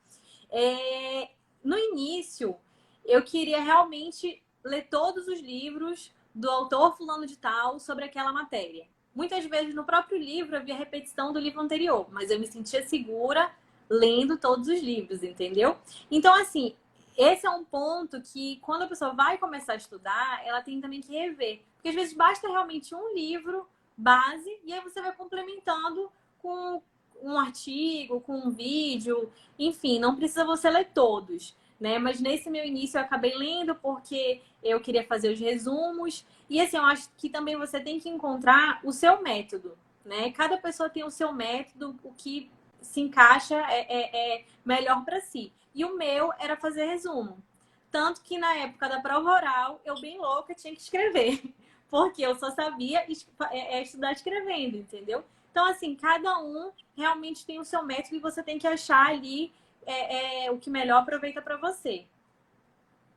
[0.51, 1.31] É,
[1.63, 2.57] no início,
[3.05, 8.87] eu queria realmente ler todos os livros do autor fulano de tal sobre aquela matéria.
[9.15, 13.51] Muitas vezes no próprio livro havia repetição do livro anterior, mas eu me sentia segura
[13.89, 15.77] lendo todos os livros, entendeu?
[16.11, 16.75] Então, assim,
[17.17, 21.01] esse é um ponto que quando a pessoa vai começar a estudar, ela tem também
[21.01, 21.63] que rever.
[21.75, 26.83] Porque às vezes basta realmente um livro base e aí você vai complementando com
[27.23, 31.99] um artigo, com um vídeo, enfim, não precisa você ler todos né?
[31.99, 36.25] Mas nesse meu início eu acabei lendo porque eu queria fazer os resumos.
[36.49, 40.31] E assim, eu acho que também você tem que encontrar o seu método, né?
[40.31, 42.51] Cada pessoa tem o seu método, o que
[42.85, 45.53] se encaixa é, é, é melhor para si.
[45.75, 47.43] E o meu era fazer resumo.
[47.91, 51.43] Tanto que na época da prova oral, eu bem louca tinha que escrever.
[51.91, 53.05] Porque eu só sabia
[53.51, 55.25] é, é, estudar escrevendo, entendeu?
[55.51, 59.53] Então, assim, cada um realmente tem o seu método e você tem que achar ali
[59.87, 62.05] é, é o que melhor aproveita para você.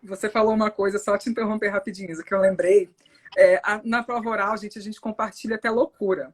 [0.04, 2.90] Você falou uma coisa, só te interromper rapidinho, que eu lembrei.
[3.36, 6.34] É, a, na prova oral, gente, a gente compartilha até loucura.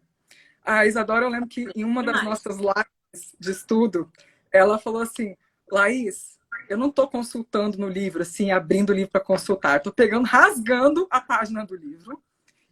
[0.65, 3.02] A Isadora, eu lembro que em uma das nossas lives
[3.39, 4.09] de estudo,
[4.51, 5.35] ela falou assim:
[5.71, 9.77] Laís, eu não estou consultando no livro, assim, abrindo o livro para consultar.
[9.77, 12.21] Estou pegando, rasgando a página do livro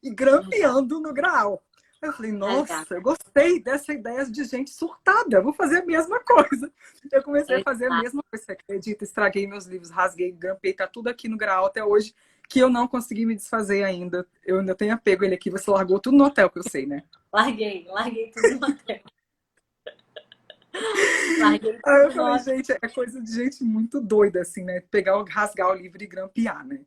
[0.02, 1.64] e grampeando no grau.
[2.02, 6.72] Eu falei, nossa, eu gostei dessa ideia de gente surtada, vou fazer a mesma coisa.
[7.12, 9.04] Eu comecei a fazer a mesma coisa, você acredita?
[9.04, 12.16] Estraguei meus livros, rasguei, grampei, tá tudo aqui no grau até hoje,
[12.50, 14.26] que eu não consegui me desfazer ainda.
[14.44, 17.04] Eu ainda tenho apego ele aqui, você largou tudo no hotel, que eu sei, né?
[17.32, 19.02] Larguei, larguei tudo no hotel.
[21.40, 24.82] Larguei Aí eu falei, gente, é coisa de gente muito doida, assim, né?
[24.82, 26.82] Pegar, rasgar o livro e grampear, né?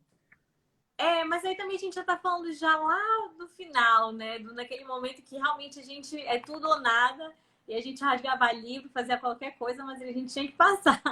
[0.96, 4.38] É, mas aí também a gente já tá falando já lá do final, né?
[4.38, 7.32] Do, naquele momento que realmente a gente é tudo ou nada
[7.66, 11.02] e a gente rasgava livro, fazia qualquer coisa, mas a gente tinha que passar.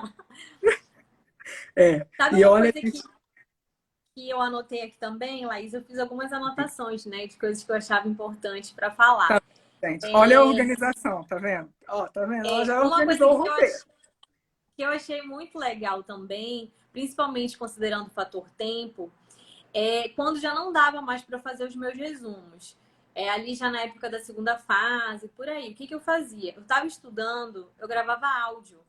[1.74, 2.92] É, Sabe e olha que,
[4.14, 5.74] que eu anotei aqui também, Laís?
[5.74, 7.26] Eu fiz algumas anotações, né?
[7.26, 9.26] De coisas que eu achava importante para falar.
[9.26, 9.42] Tá,
[9.90, 10.06] gente.
[10.06, 10.10] É...
[10.14, 11.72] Olha a organização, tá vendo?
[11.88, 12.46] Ó, tá vendo?
[12.46, 13.84] Ela já organizou o roteiro.
[14.76, 19.12] Que eu achei muito legal também, principalmente considerando o fator tempo,
[19.72, 22.76] é, quando já não dava mais para fazer os meus resumos.
[23.14, 25.72] É, ali já na época da segunda fase, por aí.
[25.72, 26.54] O que, que eu fazia?
[26.54, 28.80] Eu estava estudando, eu gravava áudio.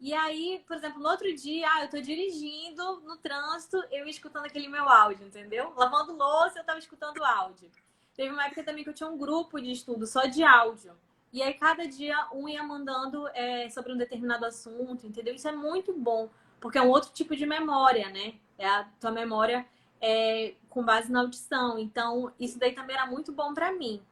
[0.00, 4.10] E aí, por exemplo, no outro dia, ah, eu estou dirigindo no trânsito, eu ia
[4.10, 5.72] escutando aquele meu áudio, entendeu?
[5.76, 7.70] Lavando louça, eu estava escutando áudio.
[8.20, 10.92] Teve uma época também que eu tinha um grupo de estudo só de áudio.
[11.32, 15.34] E aí, cada dia, um ia mandando é, sobre um determinado assunto, entendeu?
[15.34, 16.28] Isso é muito bom,
[16.60, 18.34] porque é um outro tipo de memória, né?
[18.58, 19.64] É a tua memória
[20.02, 21.78] é, com base na audição.
[21.78, 24.02] Então, isso daí também era muito bom para mim.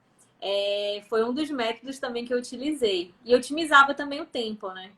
[0.40, 3.12] É, foi um dos métodos também que eu utilizei.
[3.26, 4.90] E otimizava também o tempo, né?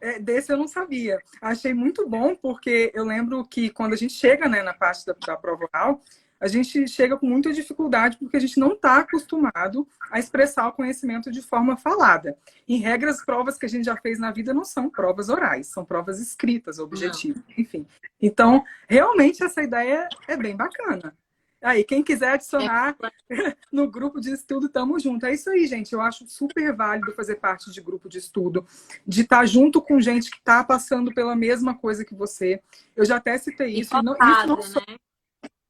[0.00, 1.18] É, desse eu não sabia.
[1.38, 5.12] Achei muito bom, porque eu lembro que quando a gente chega né, na parte da,
[5.12, 6.00] da prova oral,
[6.42, 10.72] a gente chega com muita dificuldade porque a gente não está acostumado a expressar o
[10.72, 12.36] conhecimento de forma falada.
[12.68, 15.68] Em regra, as provas que a gente já fez na vida não são provas orais,
[15.68, 17.54] são provas escritas, objetivas, não.
[17.56, 17.86] enfim.
[18.20, 21.16] Então, realmente essa ideia é bem bacana.
[21.62, 22.96] Aí, quem quiser adicionar
[23.30, 23.30] é.
[23.70, 25.24] no grupo de estudo, tamo junto.
[25.24, 25.92] É isso aí, gente.
[25.92, 28.66] Eu acho super válido fazer parte de grupo de estudo,
[29.06, 32.60] de estar tá junto com gente que está passando pela mesma coisa que você.
[32.96, 33.90] Eu já até citei isso.
[33.90, 34.98] Focado, não, isso não né?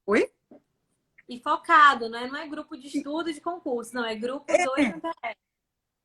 [0.07, 0.31] Oi?
[1.29, 2.27] E focado, né?
[2.27, 4.65] Não é grupo de estudo de concurso, não, é grupo é.
[4.65, 5.37] do MPF.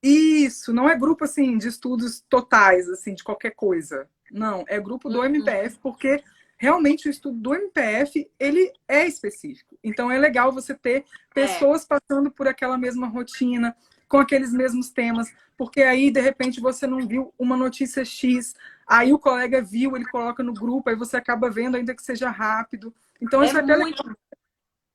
[0.01, 4.08] Isso, não é grupo assim de estudos totais, assim, de qualquer coisa.
[4.32, 5.25] Não, é grupo do uhum.
[5.25, 6.23] MPF, porque
[6.58, 9.77] realmente o estudo do MPF, ele é específico.
[9.84, 11.97] Então é legal você ter pessoas é.
[11.97, 13.75] passando por aquela mesma rotina,
[14.08, 18.56] com aqueles mesmos temas, porque aí de repente você não viu uma notícia X,
[18.88, 22.30] aí o colega viu, ele coloca no grupo, aí você acaba vendo ainda que seja
[22.30, 22.93] rápido.
[23.21, 24.17] Então é isso é muito, legal.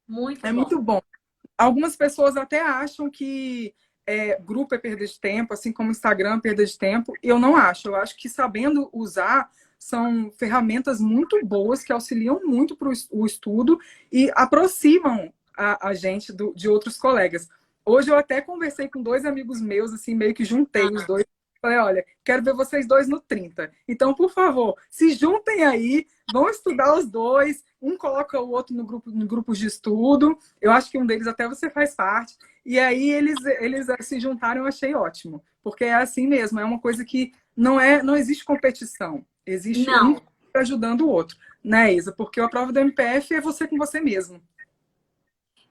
[0.07, 0.57] Muito é bom.
[0.57, 1.03] muito bom.
[1.57, 3.75] Algumas pessoas até acham que
[4.07, 7.12] é, grupo é perda de tempo, assim como Instagram é perda de tempo.
[7.23, 7.88] Eu não acho.
[7.88, 13.79] Eu acho que sabendo usar são ferramentas muito boas que auxiliam muito para o estudo
[14.12, 17.49] e aproximam a, a gente do, de outros colegas.
[17.85, 21.25] Hoje eu até conversei com dois amigos meus, assim, meio que juntei os dois
[21.62, 23.71] Falei, olha, quero ver vocês dois no 30.
[23.87, 28.85] Então, por favor, se juntem aí, vão estudar os dois, um coloca o outro no
[28.85, 30.38] grupo no grupos de estudo.
[30.61, 32.38] Eu acho que um deles até você faz parte.
[32.64, 35.42] E aí eles, eles se juntaram, eu achei ótimo.
[35.62, 39.27] Porque é assim mesmo, é uma coisa que não é, não existe competição.
[39.45, 40.12] Existe não.
[40.12, 40.21] um
[40.55, 41.37] ajudando o outro.
[41.62, 42.12] Né, Isa?
[42.12, 44.40] Porque a prova do MPF é você com você mesmo.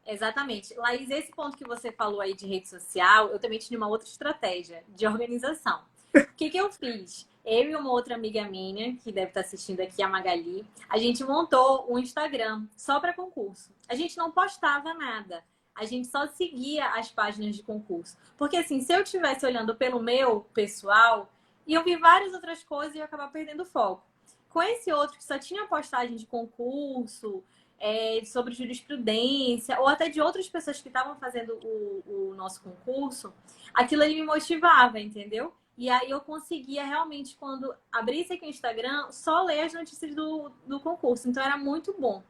[0.06, 0.74] Exatamente.
[0.76, 4.08] Laís, esse ponto que você falou aí de rede social, eu também tinha uma outra
[4.08, 5.84] estratégia de organização.
[6.14, 7.28] O que, que eu fiz?
[7.44, 11.24] Eu e uma outra amiga minha, que deve estar assistindo aqui, a Magali, a gente
[11.24, 13.72] montou um Instagram só para concurso.
[13.90, 15.44] A gente não postava nada.
[15.74, 18.16] A gente só seguia as páginas de concurso.
[18.38, 21.30] Porque assim, se eu estivesse olhando pelo meu pessoal,
[21.66, 24.04] iam vir várias outras coisas e eu acabar perdendo foco.
[24.50, 27.44] Com esse outro que só tinha postagem de concurso,
[27.80, 33.34] é, sobre jurisprudência, ou até de outras pessoas que estavam fazendo o, o nosso concurso,
[33.74, 35.52] aquilo ali me motivava, entendeu?
[35.82, 40.52] E aí eu conseguia realmente, quando abrisse aqui o Instagram, só ler as notícias do,
[40.68, 41.28] do concurso.
[41.28, 42.22] Então era muito bom.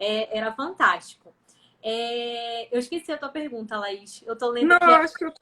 [0.00, 1.34] É, era fantástico.
[1.82, 4.24] É, eu esqueci a tua pergunta, Laís.
[4.26, 4.68] Eu tô lendo.
[4.68, 5.34] Não, acho que eu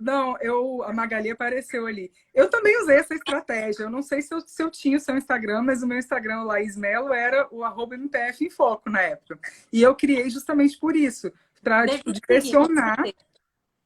[0.00, 2.10] não, eu, a Magali apareceu ali.
[2.32, 3.82] Eu também usei essa estratégia.
[3.82, 6.40] Eu não sei se eu, se eu tinha o seu Instagram, mas o meu Instagram,
[6.40, 9.38] o Laís Melo, era o arroba MPF em foco na época.
[9.70, 11.30] E eu criei justamente por isso.
[11.62, 13.04] Para tipo, direcionar.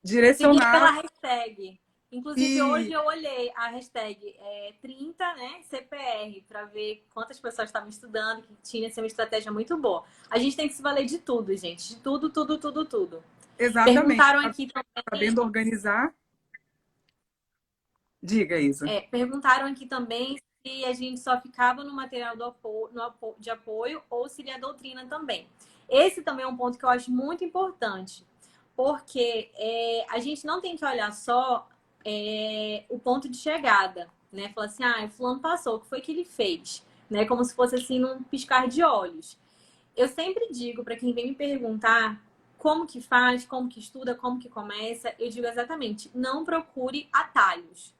[0.01, 0.73] Direcionar.
[0.73, 1.81] pela hashtag.
[2.11, 2.62] Inclusive, e...
[2.62, 8.42] hoje eu olhei a hashtag é, 30, né, CPR, para ver quantas pessoas estavam estudando,
[8.42, 10.05] que tinha ser uma estratégia muito boa.
[10.31, 11.88] A gente tem que se valer de tudo, gente.
[11.88, 13.25] De tudo, tudo, tudo, tudo.
[13.59, 14.07] Exatamente.
[14.07, 15.05] Perguntaram aqui também.
[15.11, 16.14] Sabendo organizar.
[18.23, 18.88] Diga, Isa.
[18.88, 23.37] É, perguntaram aqui também se a gente só ficava no material do apoio, no apo
[23.38, 25.49] de apoio ou se a doutrina também.
[25.88, 28.27] Esse também é um ponto que eu acho muito importante,
[28.75, 31.69] porque é, a gente não tem que olhar só
[32.09, 34.51] é, o ponto de chegada, né?
[34.51, 36.87] Falar assim, ah, o fulano passou, o que foi que ele fez?
[37.11, 37.25] Né?
[37.27, 39.37] Como se fosse assim num piscar de olhos.
[39.97, 42.23] Eu sempre digo para quem vem me perguntar
[42.59, 47.92] como que faz, como que estuda, como que começa, eu digo exatamente, não procure atalhos.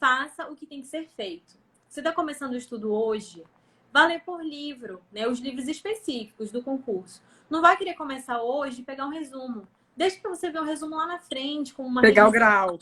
[0.00, 1.54] Faça o que tem que ser feito.
[1.86, 3.44] Você está começando o estudo hoje,
[3.92, 5.28] vá ler por livro, né?
[5.28, 7.22] Os livros específicos do concurso.
[7.50, 9.68] Não vai querer começar hoje e pegar um resumo.
[9.96, 12.00] Deixa para você ver um resumo lá na frente, com uma.
[12.00, 12.28] Pegar revisão.
[12.28, 12.78] o grau.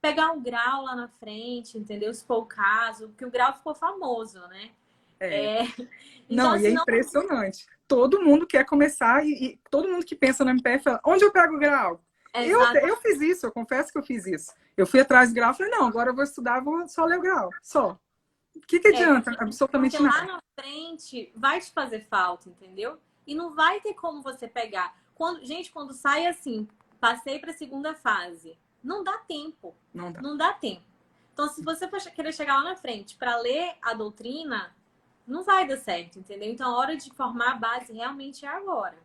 [0.00, 2.12] Pegar um grau lá na frente, entendeu?
[2.14, 4.70] Se for o caso, porque o grau ficou famoso, né?
[5.18, 5.62] É.
[5.62, 5.66] é...
[6.30, 7.66] Então, não, assim, e é impressionante.
[7.66, 7.76] Não...
[7.88, 11.32] Todo mundo quer começar e, e, todo mundo que pensa no MPF fala, onde eu
[11.32, 12.00] pego o grau?
[12.32, 14.52] Eu, eu fiz isso, eu confesso que eu fiz isso.
[14.76, 17.18] Eu fui atrás do grau e falei, não, agora eu vou estudar, vou só ler
[17.18, 17.98] o grau, só.
[18.54, 19.32] O que, que é, adianta?
[19.32, 20.32] É, Absolutamente porque nada.
[20.32, 22.96] lá na frente vai te fazer falta, entendeu?
[23.26, 24.96] E não vai ter como você pegar.
[25.14, 26.68] Quando, gente, quando sai assim,
[27.00, 29.74] passei para a segunda fase, não dá tempo.
[29.92, 30.20] Não dá.
[30.20, 30.82] Não dá tempo.
[31.32, 34.74] Então, se você for querer chegar lá na frente para ler a doutrina,
[35.26, 36.50] não vai dar certo, entendeu?
[36.50, 38.98] Então, a hora de formar a base realmente é agora.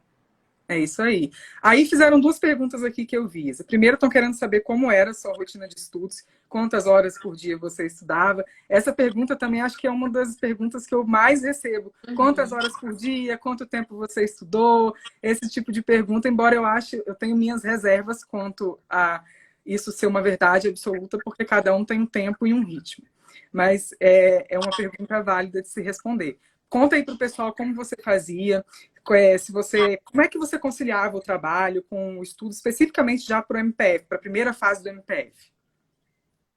[0.68, 1.32] É isso aí.
[1.62, 3.56] Aí fizeram duas perguntas aqui que eu vi.
[3.66, 7.58] Primeiro, estão querendo saber como era a sua rotina de estudos, quantas horas por dia
[7.58, 8.44] você estudava.
[8.68, 11.94] Essa pergunta também acho que é uma das perguntas que eu mais recebo.
[12.08, 12.16] Uhum.
[12.16, 13.38] Quantas horas por dia?
[13.38, 14.96] Quanto tempo você estudou?
[15.22, 19.24] Esse tipo de pergunta, embora eu ache, eu tenho minhas reservas quanto a
[19.66, 23.06] isso ser uma verdade absoluta, porque cada um tem um tempo e um ritmo.
[23.52, 26.40] Mas é, é uma pergunta válida de se responder.
[26.70, 28.66] Conta aí para o pessoal como você fazia,
[29.12, 33.42] é, se você, como é que você conciliava o trabalho com o estudo especificamente já
[33.42, 35.52] para o MPF, para a primeira fase do MPF?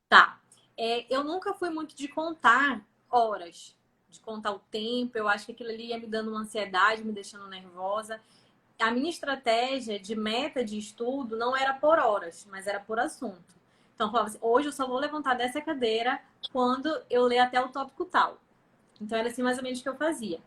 [0.08, 0.40] Tá.
[0.76, 3.76] É, eu nunca fui muito de contar horas,
[4.08, 5.18] de contar o tempo.
[5.18, 8.20] Eu acho que aquilo ali ia me dando uma ansiedade, me deixando nervosa.
[8.78, 13.58] A minha estratégia de meta de estudo não era por horas, mas era por assunto.
[13.94, 16.20] Então, eu falava assim, hoje eu só vou levantar dessa cadeira
[16.52, 18.40] quando eu ler até o tópico tal.
[19.00, 20.40] Então, era assim mais ou menos o que eu fazia.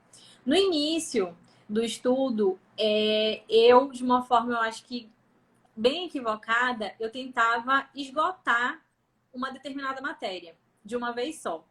[0.46, 1.36] No início,
[1.68, 5.10] do estudo, é, eu, de uma forma, eu acho que
[5.76, 8.82] bem equivocada, eu tentava esgotar
[9.34, 11.66] uma determinada matéria de uma vez só.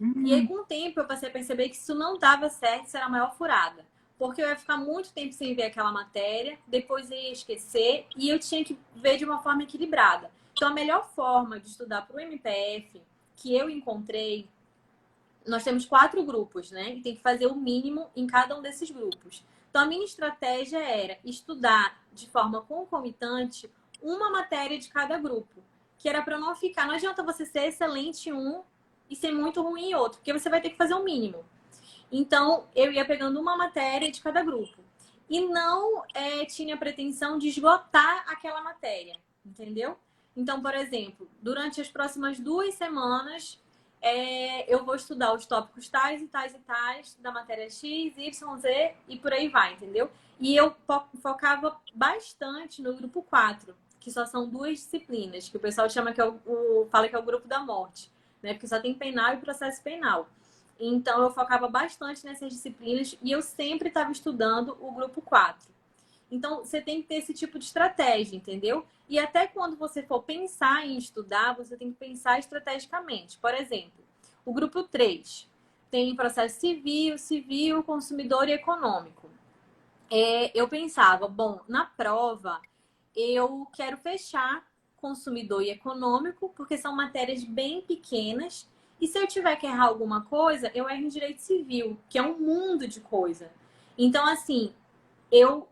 [0.00, 0.26] Uhum.
[0.26, 2.96] E aí, com o tempo, eu passei a perceber que isso não dava certo, isso
[2.96, 3.86] era a maior furada.
[4.18, 8.28] Porque eu ia ficar muito tempo sem ver aquela matéria, depois eu ia esquecer, e
[8.28, 10.30] eu tinha que ver de uma forma equilibrada.
[10.52, 13.02] Então, a melhor forma de estudar para o MPF
[13.34, 14.48] que eu encontrei
[15.46, 16.94] nós temos quatro grupos, né?
[16.94, 19.44] E tem que fazer o mínimo em cada um desses grupos.
[19.70, 23.70] Então, a minha estratégia era estudar de forma concomitante
[24.02, 25.62] uma matéria de cada grupo,
[25.98, 26.86] que era para não ficar.
[26.86, 28.62] Não adianta você ser excelente em um
[29.08, 31.44] e ser muito ruim em outro, porque você vai ter que fazer o mínimo.
[32.12, 34.84] Então, eu ia pegando uma matéria de cada grupo.
[35.30, 39.96] E não é, tinha pretensão de esgotar aquela matéria, entendeu?
[40.36, 43.58] Então, por exemplo, durante as próximas duas semanas,
[44.02, 47.80] é, eu vou estudar os tópicos tais e tais e tais da matéria X,
[48.18, 50.10] Y, Z e por aí vai, entendeu?
[50.38, 50.74] E eu
[51.22, 56.20] focava bastante no grupo 4, que só são duas disciplinas, que o pessoal chama que
[56.20, 58.10] é o, o fala que é o grupo da morte,
[58.42, 58.52] né?
[58.52, 60.28] Porque só tem penal e processo penal.
[60.84, 65.70] Então eu focava bastante nessas disciplinas e eu sempre estava estudando o grupo 4.
[66.28, 68.86] Então, você tem que ter esse tipo de estratégia, entendeu?
[69.06, 73.38] E até quando você for pensar em estudar, você tem que pensar estrategicamente.
[73.38, 74.02] Por exemplo,
[74.44, 75.46] o grupo 3
[75.90, 79.28] tem processo civil, civil, consumidor e econômico.
[80.10, 82.60] É, eu pensava, bom, na prova
[83.14, 84.66] eu quero fechar
[84.96, 88.66] consumidor e econômico, porque são matérias bem pequenas.
[89.02, 92.22] E se eu tiver que errar alguma coisa, eu erro em direito civil, que é
[92.22, 93.50] um mundo de coisa.
[93.98, 94.72] Então, assim,
[95.28, 95.68] eu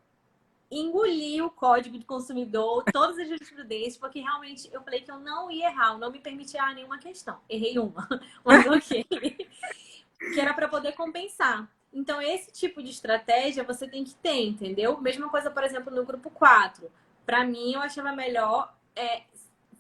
[0.69, 5.49] engoli o código de consumidor, todas as jurisprudências, porque realmente eu falei que eu não
[5.49, 7.39] ia errar, eu não me permitia nenhuma questão.
[7.49, 8.09] Errei uma,
[8.45, 9.05] mas ok.
[9.05, 11.71] que era para poder compensar.
[11.93, 15.01] Então, esse tipo de estratégia você tem que ter, entendeu?
[15.01, 16.91] Mesma coisa, por exemplo, no grupo 4.
[17.25, 19.23] Para mim, eu achava melhor é,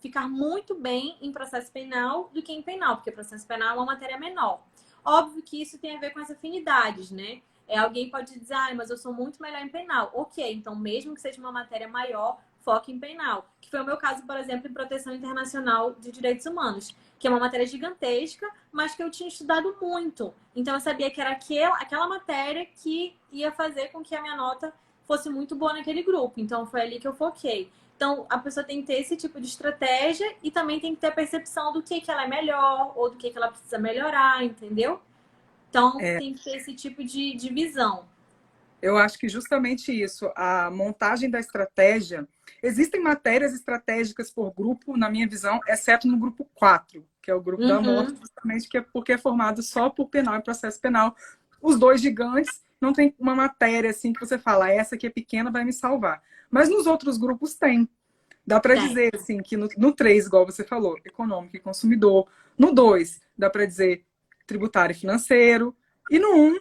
[0.00, 3.86] ficar muito bem em processo penal do que em penal, porque processo penal é uma
[3.86, 4.62] matéria menor.
[5.04, 7.42] Óbvio que isso tem a ver com as afinidades, né?
[7.68, 10.10] É, alguém pode dizer, ah, mas eu sou muito melhor em penal.
[10.12, 13.48] Ok, então mesmo que seja uma matéria maior, foco em penal.
[13.60, 17.30] Que foi o meu caso, por exemplo, em proteção internacional de direitos humanos, que é
[17.30, 20.34] uma matéria gigantesca, mas que eu tinha estudado muito.
[20.54, 24.36] Então eu sabia que era aquela, aquela matéria que ia fazer com que a minha
[24.36, 24.72] nota
[25.04, 26.40] fosse muito boa naquele grupo.
[26.40, 27.70] Então foi ali que eu foquei.
[28.00, 31.08] Então a pessoa tem que ter esse tipo de estratégia e também tem que ter
[31.08, 34.42] a percepção do que, que ela é melhor ou do que, que ela precisa melhorar,
[34.42, 35.02] entendeu?
[35.68, 36.16] Então é...
[36.16, 38.06] tem que ter esse tipo de, de visão.
[38.80, 42.26] Eu acho que justamente isso, a montagem da estratégia.
[42.62, 47.42] Existem matérias estratégicas por grupo, na minha visão, exceto no grupo 4, que é o
[47.42, 47.68] grupo uhum.
[47.68, 51.14] da morte, justamente que é porque é formado só por penal e processo penal.
[51.60, 55.50] Os dois gigantes não tem uma matéria assim que você fala, essa aqui é pequena,
[55.50, 56.22] vai me salvar.
[56.50, 57.88] Mas nos outros grupos tem.
[58.46, 62.26] Dá para dizer assim que no, no 3, igual você falou, econômico e consumidor.
[62.58, 64.04] No 2, dá para dizer
[64.46, 65.76] tributário e financeiro.
[66.10, 66.60] E no 1, um,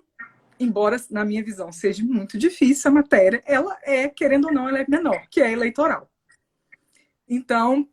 [0.60, 4.80] embora na minha visão seja muito difícil a matéria, ela é, querendo ou não, ela
[4.80, 6.10] é menor, que é eleitoral.
[7.28, 7.88] Então,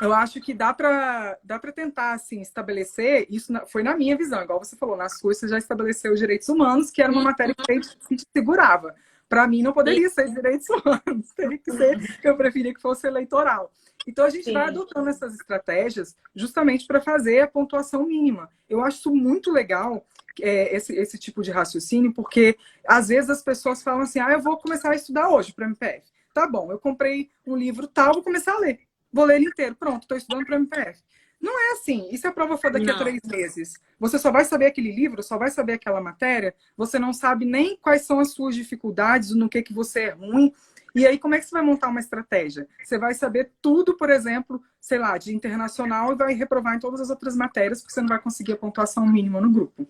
[0.00, 4.16] eu acho que dá para dá para tentar assim estabelecer isso na, foi na minha
[4.16, 7.22] visão igual você falou nas suas você já estabeleceu os direitos humanos que era uma
[7.22, 8.94] matéria que a gente segurava
[9.28, 13.70] para mim não poderia ser direitos humanos teria que ser eu preferia que fosse eleitoral
[14.06, 14.52] então a gente Sim.
[14.54, 20.04] vai adotando essas estratégias justamente para fazer a pontuação mínima eu acho isso muito legal
[20.40, 22.56] é, esse, esse tipo de raciocínio porque
[22.86, 26.06] às vezes as pessoas falam assim ah eu vou começar a estudar hoje para MPF
[26.32, 29.74] tá bom eu comprei um livro tal vou começar a ler vou ler ele inteiro.
[29.74, 31.00] Pronto, estou estudando para MPF.
[31.40, 32.08] Não é assim.
[32.10, 32.96] E se a prova for daqui não.
[32.96, 33.74] a três meses?
[33.98, 37.76] Você só vai saber aquele livro, só vai saber aquela matéria, você não sabe nem
[37.76, 40.52] quais são as suas dificuldades, no que, que você é ruim.
[40.94, 42.66] E aí, como é que você vai montar uma estratégia?
[42.82, 47.00] Você vai saber tudo, por exemplo, sei lá, de internacional e vai reprovar em todas
[47.00, 49.86] as outras matérias, porque você não vai conseguir a pontuação mínima no grupo.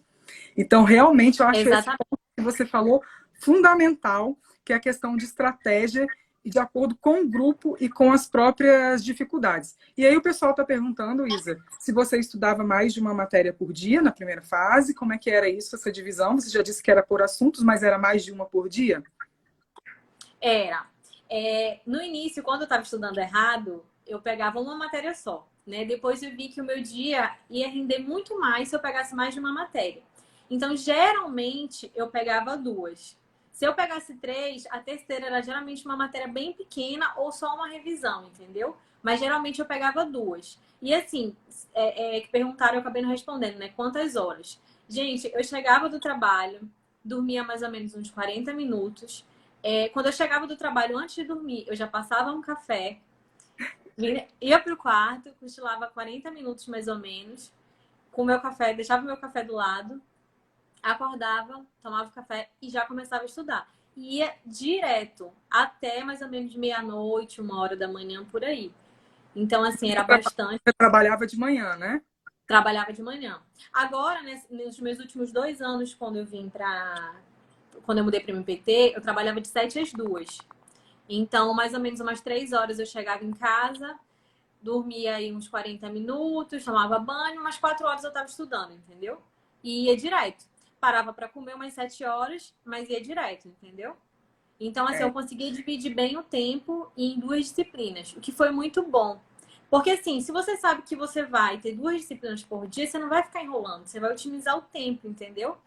[0.56, 1.88] Então, realmente, eu acho Exatamente.
[1.88, 3.02] esse ponto que você falou
[3.40, 6.06] fundamental, que é a questão de estratégia
[6.48, 9.76] de acordo com o grupo e com as próprias dificuldades.
[9.96, 13.72] E aí o pessoal está perguntando, Isa, se você estudava mais de uma matéria por
[13.72, 16.38] dia na primeira fase, como é que era isso, essa divisão?
[16.38, 19.02] Você já disse que era por assuntos, mas era mais de uma por dia?
[20.40, 20.86] Era.
[21.30, 25.46] É, no início, quando eu estava estudando errado, eu pegava uma matéria só.
[25.66, 25.84] Né?
[25.84, 29.34] Depois eu vi que o meu dia ia render muito mais se eu pegasse mais
[29.34, 30.02] de uma matéria.
[30.50, 33.17] Então, geralmente, eu pegava duas.
[33.58, 37.66] Se eu pegasse três, a terceira era geralmente uma matéria bem pequena ou só uma
[37.66, 38.76] revisão, entendeu?
[39.02, 40.60] Mas geralmente eu pegava duas.
[40.80, 41.34] E assim,
[41.74, 43.70] é, é, que perguntaram, eu acabei não respondendo, né?
[43.70, 44.60] Quantas horas?
[44.88, 46.70] Gente, eu chegava do trabalho,
[47.04, 49.26] dormia mais ou menos uns 40 minutos.
[49.60, 53.00] É, quando eu chegava do trabalho, antes de dormir, eu já passava um café,
[54.40, 57.52] ia pro quarto, cochilava 40 minutos mais ou menos,
[58.12, 60.00] com meu café, deixava o meu café do lado,
[60.92, 63.68] acordava, tomava café e já começava a estudar.
[63.96, 68.72] E ia direto até mais ou menos meia-noite, uma hora da manhã, por aí.
[69.34, 70.60] Então, assim, era bastante.
[70.64, 72.00] Você trabalhava de manhã, né?
[72.46, 73.40] Trabalhava de manhã.
[73.72, 74.20] Agora,
[74.50, 77.16] nos meus últimos dois anos, quando eu vim para.
[77.84, 80.38] Quando eu mudei para o MPT, eu trabalhava de sete às duas.
[81.08, 83.98] Então, mais ou menos umas três horas eu chegava em casa,
[84.60, 89.22] dormia aí uns 40 minutos, tomava banho, umas quatro horas eu estava estudando, entendeu?
[89.62, 90.44] E ia direto
[90.80, 93.96] parava para comer umas sete horas, mas ia direto, entendeu?
[94.60, 95.04] Então, assim, é.
[95.04, 99.20] eu conseguia dividir bem o tempo em duas disciplinas, o que foi muito bom.
[99.70, 103.08] Porque, assim, se você sabe que você vai ter duas disciplinas por dia, você não
[103.08, 105.58] vai ficar enrolando, você vai otimizar o tempo, entendeu?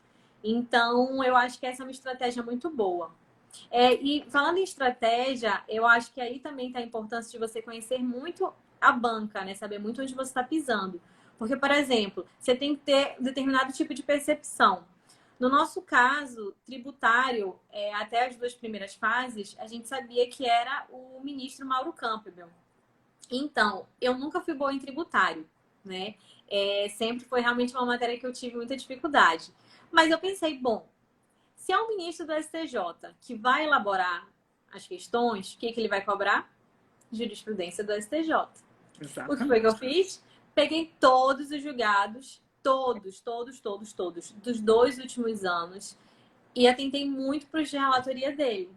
[0.44, 3.12] Então, eu acho que essa é uma estratégia muito boa.
[3.70, 7.62] É, e falando em estratégia, eu acho que aí também está a importância de você
[7.62, 9.54] conhecer muito a banca, né?
[9.54, 11.00] Saber muito onde você está pisando.
[11.38, 14.84] Porque, por exemplo, você tem que ter um determinado tipo de percepção.
[15.42, 20.86] No nosso caso, tributário, é, até as duas primeiras fases, a gente sabia que era
[20.92, 22.48] o ministro Mauro Campbell.
[23.28, 25.50] Então, eu nunca fui boa em tributário,
[25.84, 26.14] né?
[26.48, 29.52] É, sempre foi realmente uma matéria que eu tive muita dificuldade.
[29.92, 30.88] Mas eu pensei, bom,
[31.56, 34.28] se é o ministro do STJ que vai elaborar
[34.72, 36.56] as questões, o que, que ele vai cobrar?
[37.12, 38.30] Jurisprudência do STJ.
[39.02, 39.34] Exatamente.
[39.34, 40.24] O que foi que eu fiz?
[40.54, 45.98] Peguei todos os julgados todos, todos, todos, todos, dos dois últimos anos.
[46.56, 48.70] E atentei muito para de relatoria dele,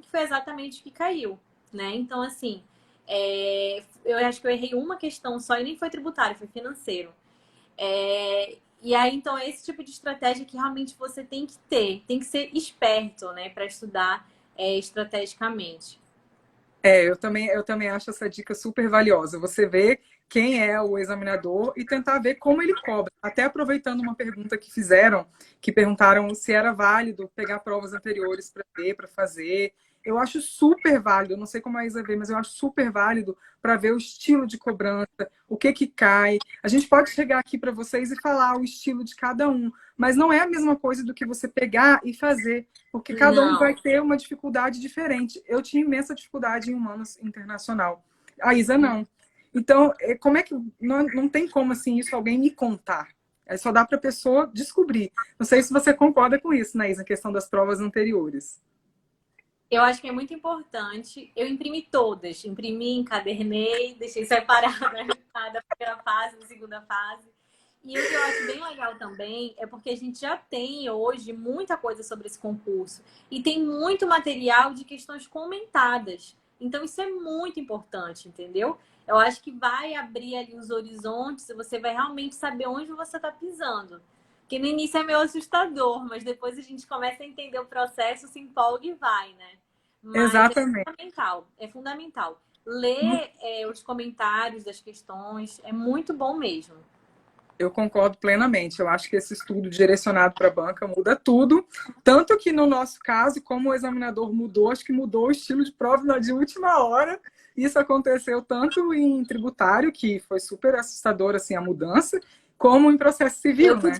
[0.00, 1.38] que foi exatamente o que caiu,
[1.72, 1.94] né?
[1.94, 2.62] Então, assim,
[3.06, 7.12] é, eu acho que eu errei uma questão só e nem foi tributário, foi financeiro.
[7.78, 12.02] É, e aí, então, é esse tipo de estratégia que realmente você tem que ter,
[12.08, 15.99] tem que ser esperto, né, para estudar é, estrategicamente.
[16.82, 19.38] É, eu também, eu também acho essa dica super valiosa.
[19.38, 23.12] Você vê quem é o examinador e tentar ver como ele cobra.
[23.20, 25.26] Até aproveitando uma pergunta que fizeram,
[25.60, 29.74] que perguntaram se era válido pegar provas anteriores para ver, para fazer.
[30.04, 32.90] Eu acho super válido, eu não sei como a Isa vê, mas eu acho super
[32.90, 36.38] válido para ver o estilo de cobrança, o que que cai.
[36.62, 40.16] A gente pode chegar aqui para vocês e falar o estilo de cada um, mas
[40.16, 43.54] não é a mesma coisa do que você pegar e fazer, porque cada não.
[43.54, 45.42] um vai ter uma dificuldade diferente.
[45.46, 48.04] Eu tinha imensa dificuldade em humanos internacional.
[48.40, 49.06] A Isa não.
[49.54, 53.08] Então, é, como é que não, não tem como assim isso alguém me contar?
[53.44, 55.10] É só dá para a pessoa descobrir.
[55.36, 58.62] Não sei se você concorda com isso, Naís, na questão das provas anteriores.
[59.70, 61.32] Eu acho que é muito importante.
[61.36, 62.44] Eu imprimi todas.
[62.44, 64.78] Imprimi, encadernei, deixei separada
[65.52, 67.28] da primeira fase, da segunda fase.
[67.82, 71.32] E o que eu acho bem legal também é porque a gente já tem hoje
[71.32, 73.02] muita coisa sobre esse concurso.
[73.30, 76.36] E tem muito material de questões comentadas.
[76.60, 78.78] Então, isso é muito importante, entendeu?
[79.10, 83.16] eu acho que vai abrir ali os horizontes e você vai realmente saber onde você
[83.16, 84.00] está pisando.
[84.46, 88.28] Que no início é meio assustador, mas depois a gente começa a entender o processo,
[88.28, 89.58] se empolga e vai, né?
[90.02, 90.80] Mas é Exatamente.
[90.80, 91.48] É fundamental.
[91.58, 92.40] É fundamental.
[92.66, 96.76] Ler é, os comentários das questões é muito bom mesmo.
[97.58, 98.80] Eu concordo plenamente.
[98.80, 101.66] Eu acho que esse estudo direcionado para a banca muda tudo.
[102.02, 105.72] Tanto que no nosso caso, como o examinador mudou, acho que mudou o estilo de
[105.72, 107.20] prova de última hora.
[107.54, 112.18] Isso aconteceu tanto em tributário, que foi super assustador assim, a mudança,
[112.56, 113.98] como em processo civil, né?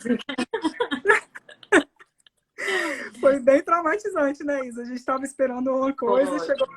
[3.21, 4.83] Foi bem traumatizante, né, Isa?
[4.83, 6.69] A gente estava esperando uma coisa e chegou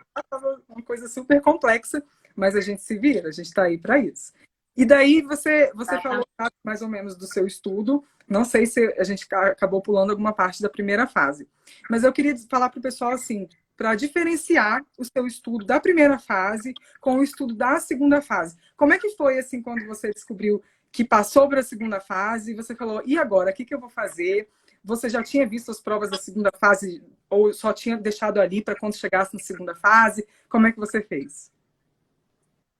[0.69, 2.03] uma coisa super complexa,
[2.35, 4.33] mas a gente se vira, a gente está aí para isso.
[4.75, 6.25] E daí você, você falou
[6.63, 8.03] mais ou menos do seu estudo.
[8.27, 11.47] Não sei se a gente acabou pulando alguma parte da primeira fase.
[11.89, 16.17] Mas eu queria falar para o pessoal assim, para diferenciar o seu estudo da primeira
[16.17, 18.57] fase com o estudo da segunda fase.
[18.75, 22.55] Como é que foi assim quando você descobriu que passou para a segunda fase e
[22.55, 24.47] você falou, e agora, o que, que eu vou fazer?
[24.83, 28.77] Você já tinha visto as provas da segunda fase ou só tinha deixado ali para
[28.77, 30.27] quando chegasse na segunda fase?
[30.49, 31.51] Como é que você fez?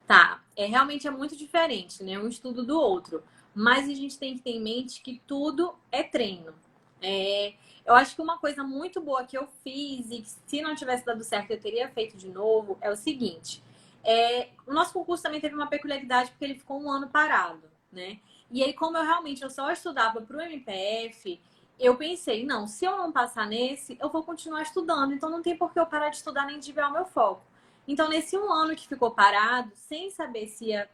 [0.06, 2.18] Tá, é realmente é muito diferente, né?
[2.18, 3.22] Um estudo do outro.
[3.54, 6.52] Mas a gente tem que ter em mente que tudo é treino.
[7.00, 7.54] É,
[7.86, 11.04] eu acho que uma coisa muito boa que eu fiz e que se não tivesse
[11.04, 13.62] dado certo eu teria feito de novo é o seguinte.
[14.02, 18.18] É, o nosso concurso também teve uma peculiaridade porque ele ficou um ano parado, né?
[18.50, 21.40] E aí, como eu realmente eu só estudava para o MPF,
[21.78, 25.12] eu pensei, não, se eu não passar nesse, eu vou continuar estudando.
[25.12, 27.42] Então não tem por que eu parar de estudar nem desviar o meu foco.
[27.86, 30.88] Então, nesse um ano que ficou parado, sem saber se, ia,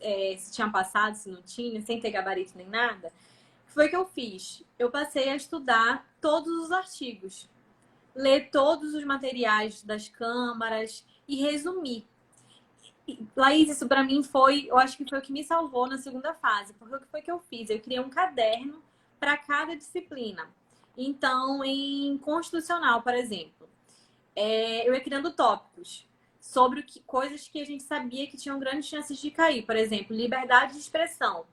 [0.00, 3.12] é, se tinha passado, se não tinha, sem ter gabarito nem nada,
[3.66, 4.64] foi que eu fiz?
[4.78, 7.48] Eu passei a estudar todos os artigos,
[8.14, 12.06] ler todos os materiais das câmaras e resumir.
[13.36, 16.32] Laís, isso para mim foi, eu acho que foi o que me salvou na segunda
[16.34, 17.68] fase, porque o que foi que eu fiz?
[17.68, 18.82] Eu criei um caderno
[19.22, 20.50] para cada disciplina.
[20.98, 23.68] Então, em constitucional, por exemplo,
[24.34, 26.08] é, eu ia criando tópicos
[26.40, 29.62] sobre o que, coisas que a gente sabia que tinham grandes chances de cair.
[29.64, 31.46] Por exemplo, liberdade de expressão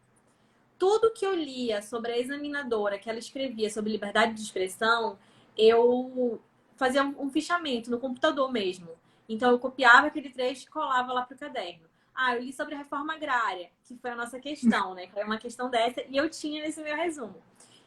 [0.79, 5.19] tudo que eu lia sobre a examinadora, que ela escrevia sobre liberdade de expressão,
[5.57, 6.41] eu
[6.77, 8.87] fazia um fichamento no computador mesmo.
[9.27, 11.83] Então, eu copiava aquele trecho e colava lá para o caderno.
[12.15, 15.07] Ah, eu li sobre a reforma agrária, que foi a nossa questão, né?
[15.07, 17.35] Que uma questão dessa, e eu tinha nesse meu resumo.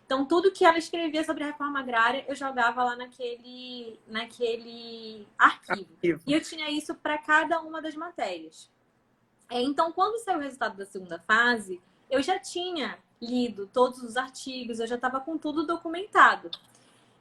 [0.05, 5.89] Então, tudo que ela escrevia sobre a reforma agrária, eu jogava lá naquele, naquele arquivo.
[5.95, 6.23] arquivo.
[6.27, 8.71] E eu tinha isso para cada uma das matérias.
[9.49, 11.81] É, então, quando saiu o resultado da segunda fase,
[12.11, 16.51] eu já tinha lido todos os artigos, eu já estava com tudo documentado.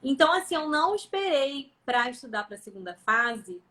[0.04, 3.62] Então, assim, eu não esperei para estudar para a segunda fase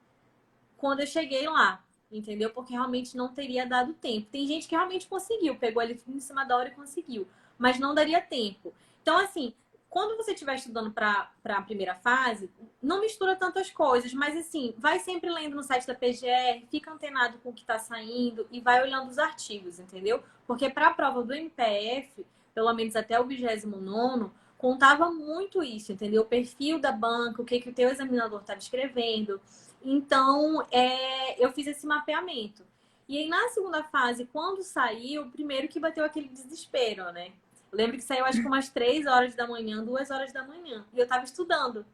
[0.76, 2.50] quando eu cheguei lá, entendeu?
[2.50, 4.28] Porque realmente não teria dado tempo.
[4.30, 7.26] Tem gente que realmente conseguiu, pegou ali em cima da hora e conseguiu,
[7.58, 8.72] mas não daria tempo.
[9.02, 9.54] Então, assim,
[9.90, 12.48] quando você estiver estudando para a primeira fase,
[12.80, 17.38] não mistura tantas coisas, mas assim, vai sempre lendo no site da PGR, fica antenado
[17.38, 20.22] com o que está saindo e vai olhando os artigos, entendeu?
[20.46, 22.24] Porque para a prova do MPF,
[22.54, 26.22] pelo menos até o 29 contava muito isso, entendeu?
[26.22, 29.40] O perfil da banca, o que, que o teu examinador estava escrevendo.
[29.82, 32.62] Então, é, eu fiz esse mapeamento.
[33.08, 37.32] E aí, na segunda fase, quando saiu, primeiro que bateu aquele desespero, né?
[37.72, 40.84] Lembro que saiu acho que umas três horas da manhã, duas horas da manhã.
[40.92, 41.84] E eu tava estudando.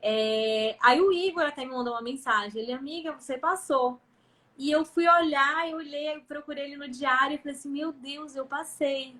[0.00, 0.76] É...
[0.80, 2.62] Aí o Igor até me mandou uma mensagem.
[2.62, 4.00] Ele, amiga, você passou.
[4.56, 7.92] E eu fui olhar, eu olhei, eu procurei ele no diário e falei assim, meu
[7.92, 9.14] Deus, eu passei.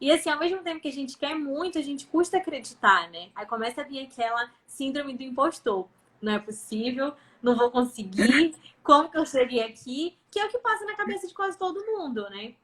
[0.00, 3.30] E assim, ao mesmo tempo que a gente quer muito, a gente custa acreditar, né?
[3.34, 5.86] Aí começa a vir aquela síndrome do impostor.
[6.20, 10.16] Não é possível, não vou conseguir, como que eu cheguei aqui?
[10.30, 12.54] Que é o que passa na cabeça de quase todo mundo, né?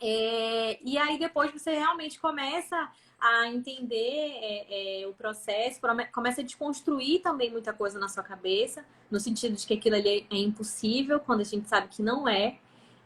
[0.00, 5.80] É, e aí depois você realmente começa a entender é, é, o processo,
[6.12, 10.26] começa a desconstruir também muita coisa na sua cabeça, no sentido de que aquilo ali
[10.30, 12.58] é impossível, quando a gente sabe que não é.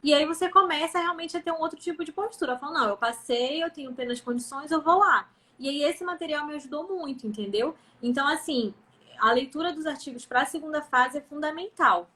[0.03, 2.59] E aí você começa realmente a ter um outro tipo de postura.
[2.59, 5.29] Fala, não, eu passei, eu tenho plenas condições, eu vou lá.
[5.59, 7.77] E aí esse material me ajudou muito, entendeu?
[8.03, 8.75] Então, assim,
[9.19, 12.11] a leitura dos artigos para a segunda fase é fundamental.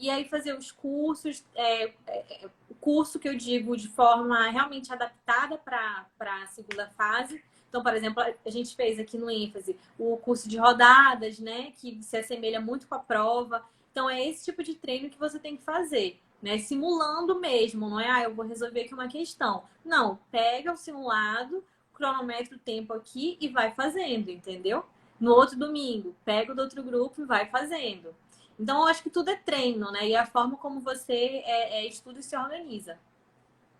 [0.00, 4.48] E aí fazer os cursos, é, é, é, o curso que eu digo de forma
[4.48, 7.44] realmente adaptada para a segunda fase.
[7.68, 11.74] Então, por exemplo, a gente fez aqui no ênfase o curso de rodadas, né?
[11.76, 13.62] Que se assemelha muito com a prova.
[13.92, 16.56] Então, é esse tipo de treino que você tem que fazer, né?
[16.56, 18.10] Simulando mesmo, não é?
[18.10, 19.64] Ah, eu vou resolver aqui uma questão.
[19.84, 24.82] Não, pega o simulado, cronometra o tempo aqui e vai fazendo, entendeu?
[25.20, 28.14] No outro domingo, pega o do outro grupo e vai fazendo.
[28.60, 30.06] Então, eu acho que tudo é treino, né?
[30.06, 32.98] E a forma como você é, é, estuda e se organiza.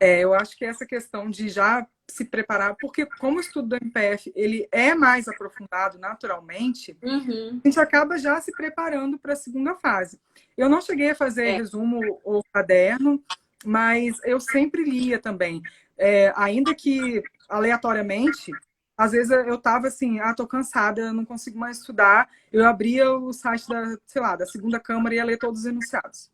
[0.01, 3.77] É, eu acho que essa questão de já se preparar, porque como o estudo do
[3.77, 7.61] MPF ele é mais aprofundado naturalmente, uhum.
[7.63, 10.19] a gente acaba já se preparando para a segunda fase.
[10.57, 11.57] Eu não cheguei a fazer é.
[11.59, 13.23] resumo ou caderno,
[13.63, 15.63] mas eu sempre lia também.
[15.99, 18.53] É, ainda que aleatoriamente,
[19.01, 22.29] às vezes eu tava assim, ah, tô cansada, não consigo mais estudar.
[22.53, 25.67] Eu abria o site da, sei lá, da segunda câmara e ia ler todos os
[25.67, 26.31] enunciados.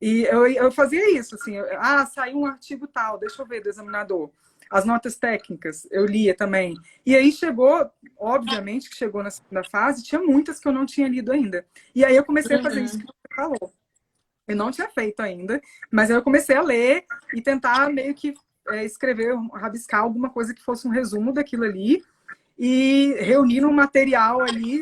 [0.00, 3.60] E eu, eu fazia isso, assim, eu, ah, saiu um artigo tal, deixa eu ver
[3.60, 4.30] do examinador.
[4.70, 6.74] As notas técnicas, eu lia também.
[7.04, 11.06] E aí chegou, obviamente que chegou na segunda fase, tinha muitas que eu não tinha
[11.06, 11.66] lido ainda.
[11.94, 13.70] E aí eu comecei a fazer isso que você falou.
[14.48, 18.32] Eu não tinha feito ainda, mas aí eu comecei a ler e tentar meio que
[18.68, 22.02] é, escrever, rabiscar alguma coisa que fosse um resumo daquilo ali
[22.58, 24.80] e reunir no material ali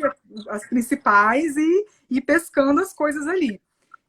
[0.49, 3.59] as principais e ir pescando as coisas ali.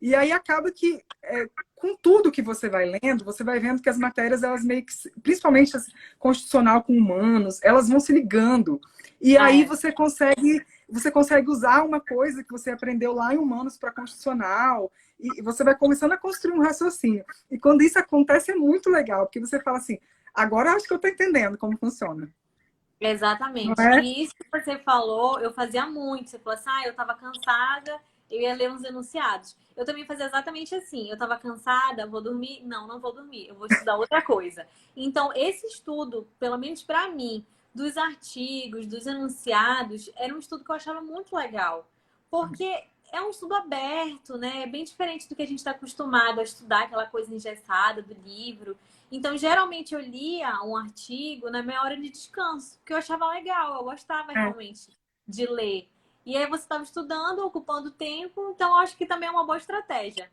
[0.00, 3.88] E aí acaba que, é, com tudo que você vai lendo, você vai vendo que
[3.88, 4.92] as matérias, elas meio que,
[5.22, 5.86] principalmente as
[6.18, 8.80] constitucional com humanos, elas vão se ligando.
[9.20, 9.64] E ah, aí é.
[9.64, 14.92] você consegue você consegue usar uma coisa que você aprendeu lá em humanos para constitucional
[15.22, 17.24] e você vai começando a construir um raciocínio.
[17.50, 19.98] E quando isso acontece é muito legal, porque você fala assim,
[20.34, 22.28] agora acho que eu estou entendendo como funciona.
[23.00, 23.80] Exatamente.
[23.80, 24.00] É?
[24.00, 26.30] E isso que você falou, eu fazia muito.
[26.30, 28.00] Você falou assim, ah, eu estava cansada,
[28.30, 29.56] eu ia ler uns enunciados.
[29.76, 31.08] Eu também fazia exatamente assim.
[31.08, 32.62] Eu estava cansada, vou dormir?
[32.64, 33.48] Não, não vou dormir.
[33.48, 34.66] Eu vou estudar outra coisa.
[34.96, 37.44] Então, esse estudo, pelo menos para mim,
[37.74, 41.88] dos artigos, dos enunciados, era um estudo que eu achava muito legal.
[42.30, 44.62] Porque é um estudo aberto, né?
[44.62, 48.14] É bem diferente do que a gente está acostumado a estudar, aquela coisa engessada do
[48.24, 48.76] livro.
[49.10, 53.74] Então, geralmente eu lia um artigo na minha hora de descanso, que eu achava legal,
[53.74, 54.34] eu gostava é.
[54.34, 54.88] realmente
[55.28, 55.88] de ler.
[56.24, 60.30] E aí você estava estudando, ocupando tempo, então acho que também é uma boa estratégia.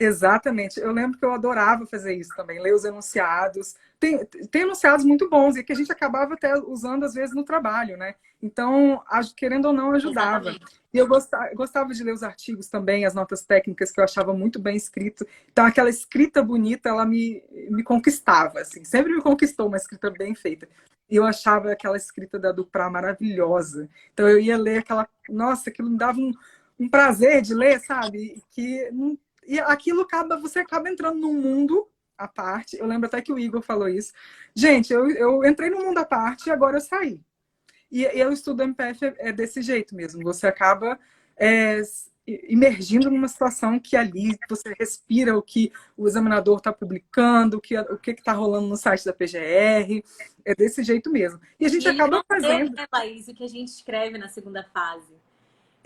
[0.00, 0.78] Exatamente.
[0.78, 3.74] Eu lembro que eu adorava fazer isso também, ler os enunciados.
[3.98, 7.42] Tem, tem enunciados muito bons e que a gente acabava até usando às vezes no
[7.42, 8.14] trabalho, né?
[8.40, 9.02] Então,
[9.36, 10.50] querendo ou não, ajudava.
[10.50, 10.78] Exatamente.
[10.94, 14.32] E eu gostava, gostava, de ler os artigos também, as notas técnicas que eu achava
[14.32, 15.26] muito bem escrito.
[15.50, 18.84] Então, aquela escrita bonita, ela me, me conquistava, assim.
[18.84, 20.68] Sempre me conquistou uma escrita bem feita.
[21.10, 23.88] E eu achava aquela escrita da Duprá maravilhosa.
[24.12, 25.08] Então, eu ia ler aquela...
[25.28, 26.32] Nossa, aquilo me dava um,
[26.78, 28.40] um prazer de ler, sabe?
[28.50, 29.18] Que não
[29.48, 31.88] e aquilo acaba, você acaba entrando num mundo
[32.18, 32.76] à parte.
[32.76, 34.12] Eu lembro até que o Igor falou isso.
[34.54, 37.18] Gente, eu, eu entrei no mundo à parte e agora eu saí.
[37.90, 40.22] E, e o estudo MPF é, é, desse jeito mesmo.
[40.22, 41.00] Você acaba
[41.34, 41.80] é,
[42.26, 47.78] imergindo numa situação que ali você respira o que o examinador está publicando, o que
[47.78, 50.04] o que está rolando no site da PGR.
[50.44, 51.40] É desse jeito mesmo.
[51.58, 52.78] E a gente e acaba fazendo.
[52.78, 55.14] É, Laís, o que a gente escreve na segunda fase.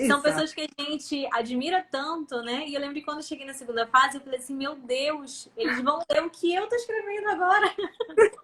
[0.05, 0.23] Exato.
[0.23, 2.67] São pessoas que a gente admira tanto, né?
[2.67, 5.51] E eu lembro que quando eu cheguei na segunda fase, eu falei assim, meu Deus,
[5.57, 7.73] eles vão ler o que eu tô escrevendo agora.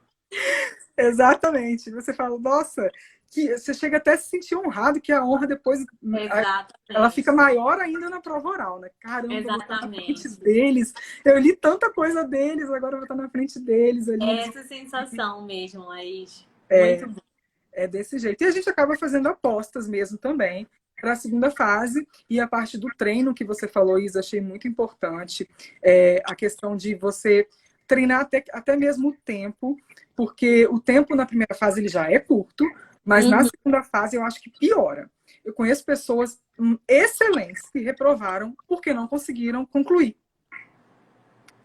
[0.96, 1.90] Exatamente.
[1.90, 2.90] Você fala, nossa,
[3.30, 6.72] que você chega até a se sentir honrado, que a honra depois Exatamente.
[6.88, 8.90] ela fica maior ainda na prova oral, né?
[9.00, 9.46] Caramba, Exatamente.
[9.46, 10.94] eu vou estar na frente deles.
[11.24, 14.08] Eu li tanta coisa deles, agora eu vou estar na frente deles.
[14.08, 14.30] Ali.
[14.40, 16.46] Essa sensação mesmo, Laís.
[16.68, 17.28] É, Muito bom.
[17.72, 18.42] É desse jeito.
[18.42, 20.66] E a gente acaba fazendo apostas mesmo também
[21.00, 24.66] para a segunda fase e a parte do treino que você falou, Isa, achei muito
[24.66, 25.48] importante.
[25.82, 27.48] É, a questão de você
[27.86, 29.76] treinar até, até mesmo o tempo,
[30.14, 32.64] porque o tempo na primeira fase ele já é curto,
[33.04, 33.30] mas uhum.
[33.30, 35.10] na segunda fase eu acho que piora.
[35.44, 36.38] Eu conheço pessoas
[36.86, 40.16] excelentes que reprovaram porque não conseguiram concluir.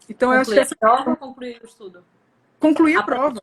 [0.08, 2.04] Então concluir eu acho que essa prova ou concluir o estudo?
[2.58, 3.40] Concluir a, a prova.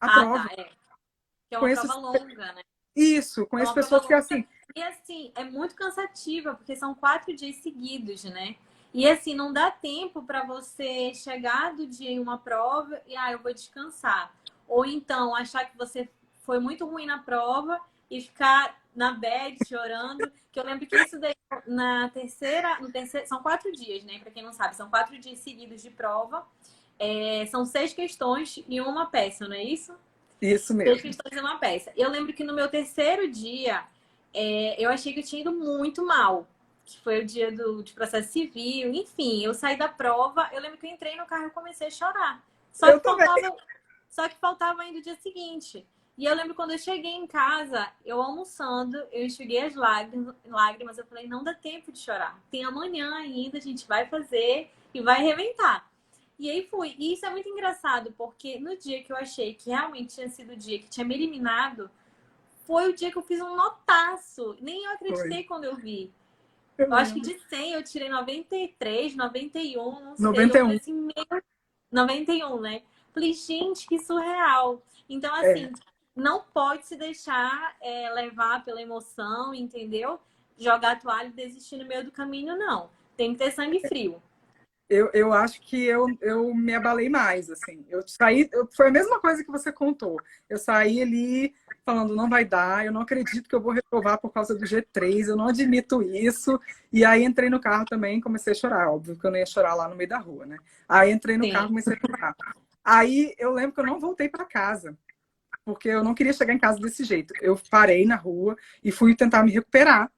[0.00, 0.48] A ah, prova.
[0.48, 0.64] Tá, é.
[0.64, 1.82] Que é uma conheço...
[1.82, 2.62] prova longa, né?
[2.94, 7.56] Isso, conheço é pessoas que assim e assim, é muito cansativa, porque são quatro dias
[7.56, 8.56] seguidos, né?
[8.92, 13.30] E assim, não dá tempo para você chegar do dia em uma prova e ah,
[13.32, 14.34] eu vou descansar.
[14.66, 16.08] Ou então achar que você
[16.38, 20.30] foi muito ruim na prova e ficar na bed chorando.
[20.50, 21.34] Que eu lembro que isso daí
[21.66, 24.18] na terceira, no terceiro, são quatro dias, né?
[24.18, 26.44] Para quem não sabe, são quatro dias seguidos de prova.
[26.98, 29.94] É, são seis questões e uma peça, não é isso?
[30.42, 30.92] Isso mesmo.
[30.92, 31.92] Seis questões e uma peça.
[31.96, 33.84] Eu lembro que no meu terceiro dia,
[34.32, 36.46] é, eu achei que eu tinha ido muito mal.
[36.84, 40.76] Que foi o dia do, de processo civil, enfim, eu saí da prova, eu lembro
[40.76, 42.42] que eu entrei no carro e comecei a chorar.
[42.72, 43.56] Só eu que faltava,
[44.08, 45.86] só que faltava ainda o dia seguinte.
[46.18, 50.98] E eu lembro quando eu cheguei em casa, eu almoçando, eu enxuguei as lágrimas, lágrimas,
[50.98, 52.38] eu falei, não dá tempo de chorar.
[52.50, 55.88] Tem amanhã ainda, a gente vai fazer e vai reventar.
[56.38, 56.94] E aí fui.
[56.98, 60.52] E isso é muito engraçado, porque no dia que eu achei que realmente tinha sido
[60.52, 61.90] o dia que tinha me eliminado,
[62.70, 64.56] foi o dia que eu fiz um notaço.
[64.60, 65.44] Nem eu acreditei foi.
[65.44, 66.14] quando eu vi.
[66.78, 70.24] Eu, eu acho que de 100 eu tirei 93, 91, não sei.
[70.24, 70.70] 91.
[70.70, 71.42] Eu assim, meu...
[71.90, 72.82] 91, né?
[73.12, 74.80] Falei, gente, que surreal.
[75.08, 75.72] Então, assim, é
[76.14, 80.20] não pode se deixar é, levar pela emoção, entendeu?
[80.56, 82.88] Jogar a toalha e desistir no meio do caminho, não.
[83.16, 84.22] Tem que ter sangue frio.
[84.90, 87.86] Eu, eu acho que eu, eu me abalei mais, assim.
[87.88, 90.20] Eu saí, eu, foi a mesma coisa que você contou.
[90.48, 91.54] Eu saí ali
[91.86, 95.28] falando, não vai dar, eu não acredito que eu vou reprovar por causa do G3,
[95.28, 96.60] eu não admito isso.
[96.92, 98.90] E aí entrei no carro também e comecei a chorar.
[98.90, 100.56] Óbvio que eu não ia chorar lá no meio da rua, né?
[100.88, 101.52] Aí entrei no Sim.
[101.52, 102.34] carro e comecei a chorar.
[102.84, 104.98] Aí eu lembro que eu não voltei para casa
[105.64, 107.32] porque eu não queria chegar em casa desse jeito.
[107.40, 110.10] Eu parei na rua e fui tentar me recuperar,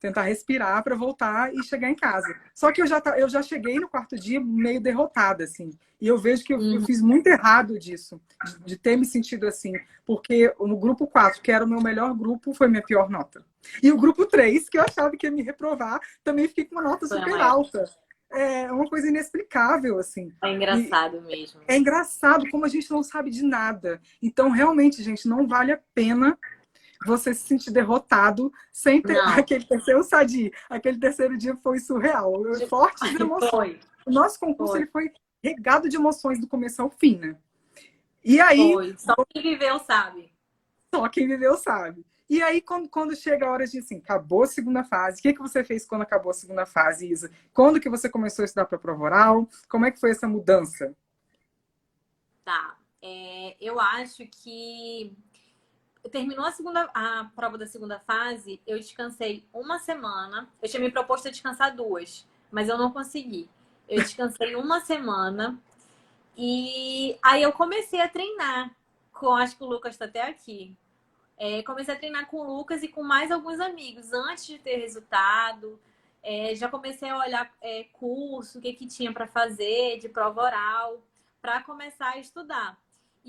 [0.00, 2.34] tentar respirar para voltar e chegar em casa.
[2.54, 5.70] Só que eu já, eu já cheguei no quarto dia meio derrotada, assim.
[6.00, 6.86] E eu vejo que eu, eu uhum.
[6.86, 9.72] fiz muito errado disso, de, de, ter me sentido assim.
[10.06, 13.44] Porque no grupo 4, que era o meu melhor grupo, foi minha pior nota.
[13.82, 16.82] E o grupo 3, que eu achava que ia me reprovar, também fiquei com uma
[16.82, 17.84] nota super alta
[18.30, 20.30] é uma coisa inexplicável, assim.
[20.44, 21.60] É engraçado e mesmo.
[21.66, 24.00] É engraçado como a gente não sabe de nada.
[24.22, 26.38] Então, realmente, gente, não vale a pena
[27.06, 29.28] você se sentir derrotado sem ter não.
[29.38, 30.52] aquele terceiro sadi.
[30.68, 32.32] Aquele terceiro dia foi surreal.
[32.68, 33.50] Forte de emoções.
[33.50, 33.80] Foi.
[34.06, 34.82] O nosso concurso foi.
[34.82, 37.36] ele foi regado de emoções do começo ao fim, né?
[38.24, 38.72] E aí.
[38.72, 38.96] Foi.
[38.96, 40.32] Só quem viveu sabe.
[40.94, 42.04] Só quem viveu sabe.
[42.28, 45.32] E aí, quando, quando chega a hora de assim, acabou a segunda fase, o que,
[45.32, 47.30] que você fez quando acabou a segunda fase, Isa?
[47.54, 49.48] Quando que você começou a estudar para a prova oral?
[49.66, 50.94] Como é que foi essa mudança?
[52.44, 52.76] Tá.
[53.00, 55.16] É, eu acho que
[56.08, 60.48] terminou a segunda a prova da segunda fase, eu descansei uma semana.
[60.62, 63.48] Eu tinha me proposto a descansar duas, mas eu não consegui.
[63.88, 65.58] Eu descansei uma semana
[66.36, 68.74] e aí eu comecei a treinar.
[69.12, 70.76] Com, acho que o Lucas está até aqui.
[71.36, 74.76] É, comecei a treinar com o Lucas e com mais alguns amigos antes de ter
[74.76, 75.80] resultado.
[76.22, 80.42] É, já comecei a olhar é, curso, o que, que tinha para fazer de prova
[80.42, 81.02] oral,
[81.40, 82.76] para começar a estudar.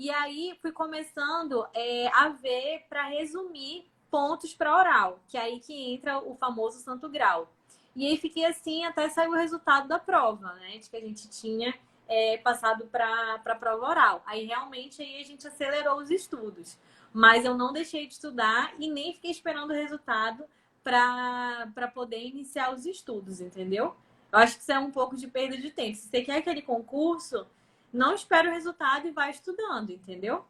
[0.00, 5.60] E aí fui começando é, a ver para resumir pontos para oral, que é aí
[5.60, 7.48] que entra o famoso santo grau.
[7.94, 10.78] E aí fiquei assim até sair o resultado da prova, né?
[10.78, 11.74] De que a gente tinha
[12.08, 14.22] é, passado para a prova oral.
[14.24, 16.78] Aí realmente aí a gente acelerou os estudos
[17.12, 20.44] mas eu não deixei de estudar e nem fiquei esperando o resultado
[20.82, 23.94] para poder iniciar os estudos, entendeu?
[24.32, 25.96] Eu acho que isso é um pouco de perda de tempo.
[25.96, 27.46] Se você quer aquele concurso,
[27.92, 30.44] não espera o resultado e vai estudando, entendeu?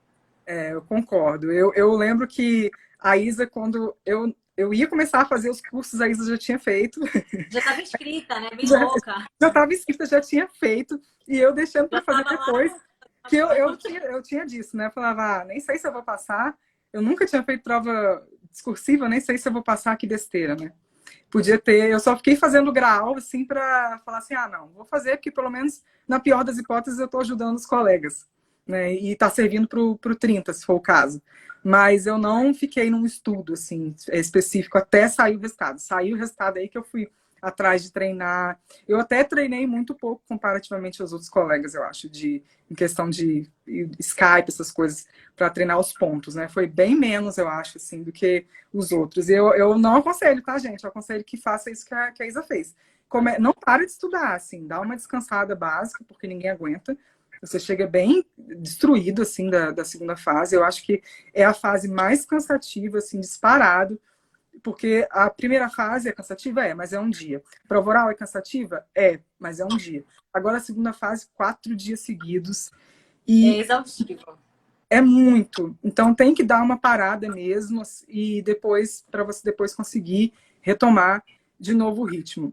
[0.47, 1.53] É, eu concordo.
[1.53, 6.01] Eu, eu lembro que a Isa, quando eu, eu ia começar a fazer os cursos,
[6.01, 7.01] a Isa já tinha feito.
[7.51, 8.51] Já estava escrita, né?
[8.55, 9.26] Bem já, louca.
[9.41, 11.01] Já estava escrita, já tinha feito.
[11.26, 12.72] E eu deixando para fazer depois.
[12.72, 12.80] Lá
[13.28, 14.86] que eu, eu, tinha, eu tinha disso, né?
[14.86, 16.57] Eu falava, ah, nem sei se eu vou passar.
[16.93, 20.72] Eu nunca tinha feito prova discursiva, nem sei se eu vou passar aqui besteira, né?
[21.31, 25.16] Podia ter, eu só fiquei fazendo grau, assim, para falar assim, ah, não, vou fazer,
[25.16, 28.26] porque pelo menos, na pior das hipóteses, eu estou ajudando os colegas,
[28.66, 28.93] né?
[28.95, 31.22] E está servindo para o 30, se for o caso.
[31.62, 35.78] Mas eu não fiquei num estudo, assim, específico, até sair o resultado.
[35.78, 37.09] Saiu o resultado aí que eu fui
[37.41, 38.59] atrás de treinar.
[38.86, 43.51] Eu até treinei muito pouco comparativamente aos outros colegas, eu acho, de em questão de
[43.99, 46.49] Skype, essas coisas, para treinar os pontos, né?
[46.49, 49.28] Foi bem menos, eu acho, assim, do que os outros.
[49.28, 50.84] Eu, eu não aconselho, tá, gente?
[50.84, 52.74] Eu aconselho que faça isso que a, que a Isa fez.
[53.09, 53.36] Come...
[53.38, 56.97] Não para de estudar, assim, dá uma descansada básica, porque ninguém aguenta.
[57.43, 60.55] Você chega bem destruído, assim, da, da segunda fase.
[60.55, 61.03] Eu acho que
[61.34, 64.01] é a fase mais cansativa, assim, disparado
[64.62, 66.64] porque a primeira fase é cansativa?
[66.64, 67.42] É, mas é um dia.
[67.68, 68.84] Prova oral é cansativa?
[68.94, 70.05] É, mas é um dia.
[70.32, 72.70] Agora a segunda fase, quatro dias seguidos.
[73.26, 74.38] E é exaustivo.
[74.88, 75.76] É muito.
[75.84, 81.24] Então tem que dar uma parada mesmo e depois, para você depois conseguir retomar
[81.59, 82.53] de novo o ritmo.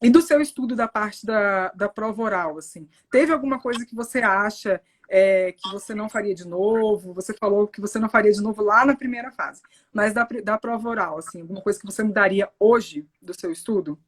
[0.00, 3.94] E do seu estudo da parte da, da prova oral, assim, teve alguma coisa que
[3.94, 7.12] você acha é, que você não faria de novo?
[7.14, 10.58] Você falou que você não faria de novo lá na primeira fase, mas da, da
[10.58, 13.98] prova oral, assim, alguma coisa que você mudaria hoje do seu estudo?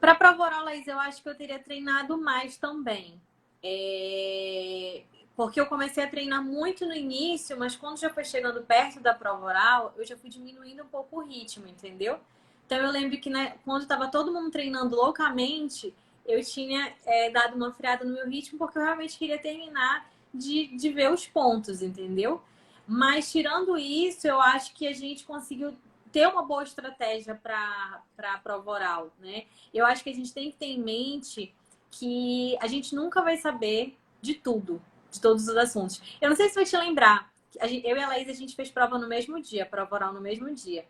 [0.00, 3.20] Para a prova oral, Laís, eu acho que eu teria treinado mais também.
[3.62, 5.02] É...
[5.36, 9.14] Porque eu comecei a treinar muito no início, mas quando já foi chegando perto da
[9.14, 12.18] prova oral, eu já fui diminuindo um pouco o ritmo, entendeu?
[12.66, 15.94] Então eu lembro que né, quando estava todo mundo treinando loucamente,
[16.26, 20.68] eu tinha é, dado uma freada no meu ritmo porque eu realmente queria terminar de,
[20.76, 22.42] de ver os pontos, entendeu?
[22.86, 25.76] Mas tirando isso, eu acho que a gente conseguiu
[26.10, 29.44] ter uma boa estratégia para a prova oral, né?
[29.72, 31.54] Eu acho que a gente tem que ter em mente
[31.90, 36.00] que a gente nunca vai saber de tudo, de todos os assuntos.
[36.20, 38.98] Eu não sei se vai te lembrar, eu e a Laís, a gente fez prova
[38.98, 40.86] no mesmo dia, prova oral no mesmo dia.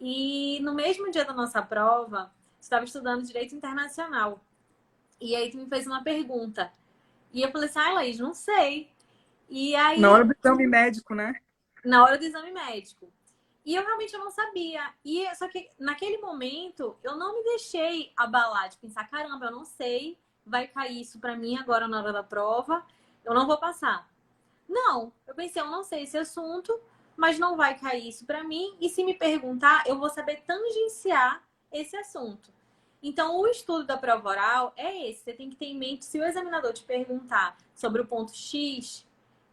[0.00, 4.40] E no mesmo dia da nossa prova, estava estudando Direito Internacional.
[5.20, 6.72] E aí tu me fez uma pergunta.
[7.32, 8.90] E eu falei assim, ah, Laís, não sei.
[9.48, 10.00] E aí...
[10.00, 11.40] Na hora do exame médico, né?
[11.84, 13.12] Na hora do exame médico.
[13.64, 14.92] E eu realmente eu não sabia.
[15.04, 19.64] E só que naquele momento eu não me deixei abalar de pensar, caramba, eu não
[19.64, 22.86] sei, vai cair isso para mim agora na hora da prova,
[23.24, 24.08] eu não vou passar.
[24.68, 26.80] Não, eu pensei, eu não sei esse assunto,
[27.16, 28.76] mas não vai cair isso para mim.
[28.80, 31.42] E se me perguntar, eu vou saber tangenciar
[31.72, 32.52] esse assunto.
[33.06, 35.22] Então, o estudo da prova oral é esse.
[35.22, 39.06] Você tem que ter em mente, se o examinador te perguntar sobre o ponto X,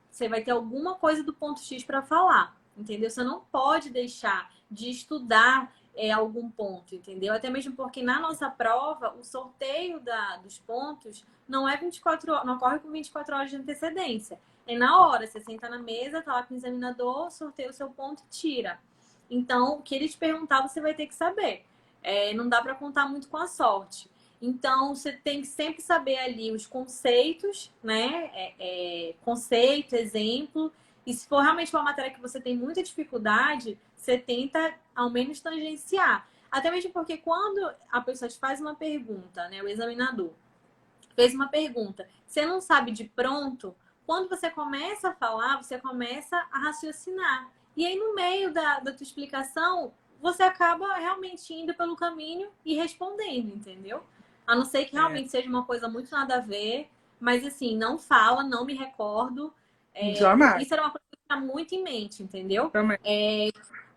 [0.10, 3.12] você vai ter alguma coisa do ponto X para falar, entendeu?
[3.12, 7.32] Você não pode deixar de estudar é, algum ponto, entendeu?
[7.32, 12.46] Até mesmo porque na nossa prova, o sorteio da, dos pontos não é 24 horas,
[12.48, 14.40] não ocorre com 24 horas de antecedência.
[14.66, 17.92] É na hora, você senta na mesa, tá lá com o examinador, sorteia o seu
[17.92, 18.80] ponto e tira.
[19.30, 21.64] Então, o que ele te perguntar, você vai ter que saber.
[22.04, 24.10] É, não dá para contar muito com a sorte.
[24.42, 28.30] Então, você tem que sempre saber ali os conceitos, né?
[28.34, 30.72] É, é, conceito, exemplo.
[31.06, 35.40] E se for realmente uma matéria que você tem muita dificuldade, você tenta ao menos
[35.40, 36.28] tangenciar.
[36.52, 39.64] Até mesmo porque quando a pessoa te faz uma pergunta, né?
[39.64, 40.32] O examinador
[41.16, 43.76] fez uma pergunta, você não sabe de pronto,
[44.06, 47.50] quando você começa a falar, você começa a raciocinar.
[47.76, 49.94] E aí, no meio da, da tua explicação,
[50.24, 54.02] você acaba realmente indo pelo caminho e respondendo, entendeu?
[54.48, 55.00] A não ser que é.
[55.00, 55.30] realmente é.
[55.30, 59.54] seja uma coisa muito nada a ver, mas assim, não fala, não me recordo.
[59.94, 60.64] É, Jamais.
[60.64, 62.70] Isso era uma coisa que está muito em mente, entendeu?
[62.70, 62.98] Também.
[63.04, 63.50] É,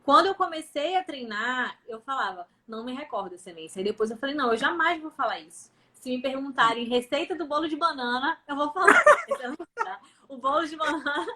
[0.03, 3.81] quando eu comecei a treinar, eu falava, não me recordo, excelência.
[3.81, 5.71] E depois eu falei, não, eu jamais vou falar isso
[6.07, 9.03] se me perguntarem receita do bolo de banana, eu vou falar.
[10.29, 11.27] o bolo de banana,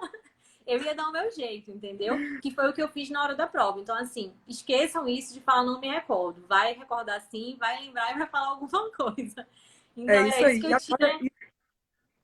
[0.66, 2.16] eu ia dar o meu jeito, entendeu?
[2.40, 3.80] Que foi o que eu fiz na hora da prova.
[3.80, 6.44] Então, assim, esqueçam isso de falar não me recordo.
[6.46, 9.46] Vai recordar sim, vai lembrar e vai falar alguma coisa.
[9.96, 10.61] Então, é isso, é isso aí.
[10.61, 11.30] Que tinha...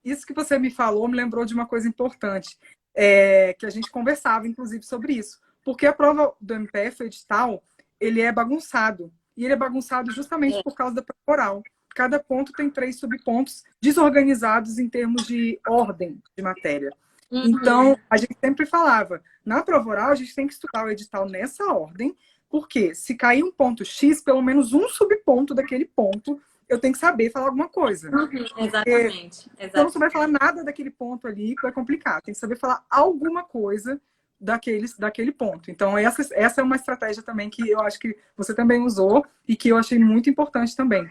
[0.05, 2.57] Isso que você me falou me lembrou de uma coisa importante.
[2.95, 5.41] É, que a gente conversava, inclusive, sobre isso.
[5.64, 7.62] Porque a prova do MPF, o edital,
[8.01, 9.12] ele é bagunçado.
[9.37, 10.62] E ele é bagunçado justamente é.
[10.62, 11.62] por causa da prova oral
[11.97, 16.93] cada ponto tem três subpontos desorganizados em termos de ordem de matéria.
[17.31, 17.45] Uhum.
[17.47, 21.29] Então, a gente sempre falava, na prova oral, a gente tem que estudar o edital
[21.29, 22.16] nessa ordem,
[22.49, 26.99] porque se cair um ponto X, pelo menos um subponto daquele ponto, eu tenho que
[26.99, 28.11] saber falar alguma coisa.
[28.11, 29.51] Uhum, exatamente, exatamente.
[29.59, 32.22] Então, você vai falar nada daquele ponto ali, que vai complicar.
[32.22, 34.01] Tem que saber falar alguma coisa
[34.41, 35.70] daquele, daquele ponto.
[35.70, 39.57] Então, essa, essa é uma estratégia também que eu acho que você também usou e
[39.57, 41.09] que eu achei muito importante também.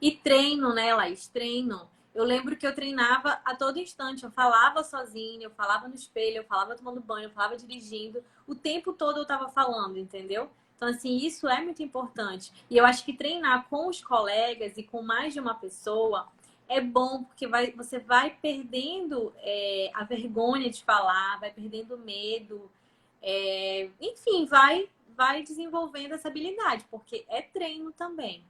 [0.00, 1.28] E treino, né, Laís?
[1.28, 1.88] Treino.
[2.18, 4.24] Eu lembro que eu treinava a todo instante.
[4.24, 8.24] Eu falava sozinha, eu falava no espelho, eu falava tomando banho, eu falava dirigindo.
[8.44, 10.50] O tempo todo eu estava falando, entendeu?
[10.74, 12.52] Então, assim, isso é muito importante.
[12.68, 16.26] E eu acho que treinar com os colegas e com mais de uma pessoa
[16.68, 21.98] é bom, porque vai, você vai perdendo é, a vergonha de falar, vai perdendo o
[21.98, 22.68] medo.
[23.22, 28.44] É, enfim, vai, vai desenvolvendo essa habilidade, porque é treino também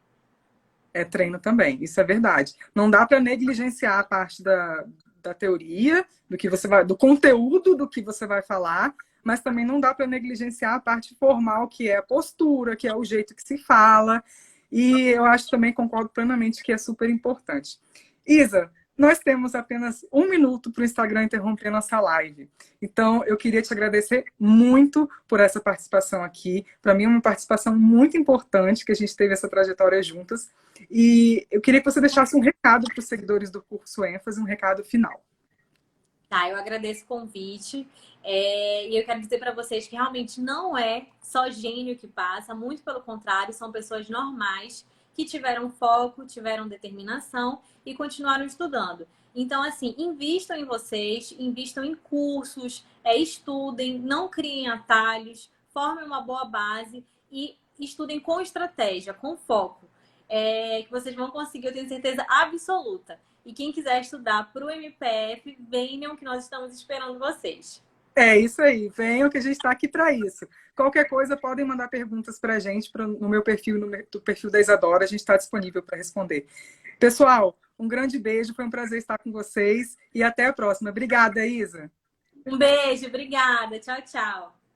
[0.93, 2.55] é treino também, isso é verdade.
[2.75, 4.85] Não dá para negligenciar a parte da,
[5.23, 9.65] da teoria, do que você vai, do conteúdo do que você vai falar, mas também
[9.65, 13.35] não dá para negligenciar a parte formal, que é a postura, que é o jeito
[13.35, 14.23] que se fala.
[14.71, 17.79] E eu acho também, concordo plenamente, que é super importante.
[18.27, 22.51] Isa, nós temos apenas um minuto para o Instagram interromper nossa live.
[22.83, 26.67] Então, eu queria te agradecer muito por essa participação aqui.
[26.83, 30.51] Para mim, é uma participação muito importante que a gente teve essa trajetória juntas.
[30.91, 34.45] E eu queria que você deixasse um recado para os seguidores do curso ênfase, um
[34.45, 35.25] recado final.
[36.29, 37.87] Tá, eu agradeço o convite.
[38.25, 42.53] É, e eu quero dizer para vocês que realmente não é só gênio que passa,
[42.53, 44.85] muito pelo contrário, são pessoas normais
[45.19, 49.05] que tiveram foco, tiveram determinação e continuaram estudando.
[49.35, 56.21] Então, assim, invistam em vocês, invistam em cursos, é, estudem, não criem atalhos, formem uma
[56.21, 59.91] boa base e estudem com estratégia, com foco.
[60.29, 63.19] É, que vocês vão conseguir, eu tenho certeza absoluta.
[63.45, 67.83] E quem quiser estudar para o MPF, venham que nós estamos esperando vocês.
[68.19, 70.45] É isso aí, venham que a gente está aqui para isso.
[70.75, 74.51] Qualquer coisa, podem mandar perguntas para a gente pro, no meu perfil, no do perfil
[74.51, 76.49] da Isadora, a gente está disponível para responder.
[76.99, 80.91] Pessoal, um grande beijo, foi um prazer estar com vocês e até a próxima.
[80.91, 81.89] Obrigada, Isa.
[82.45, 83.79] Um beijo, obrigada.
[83.79, 84.68] Tchau, tchau.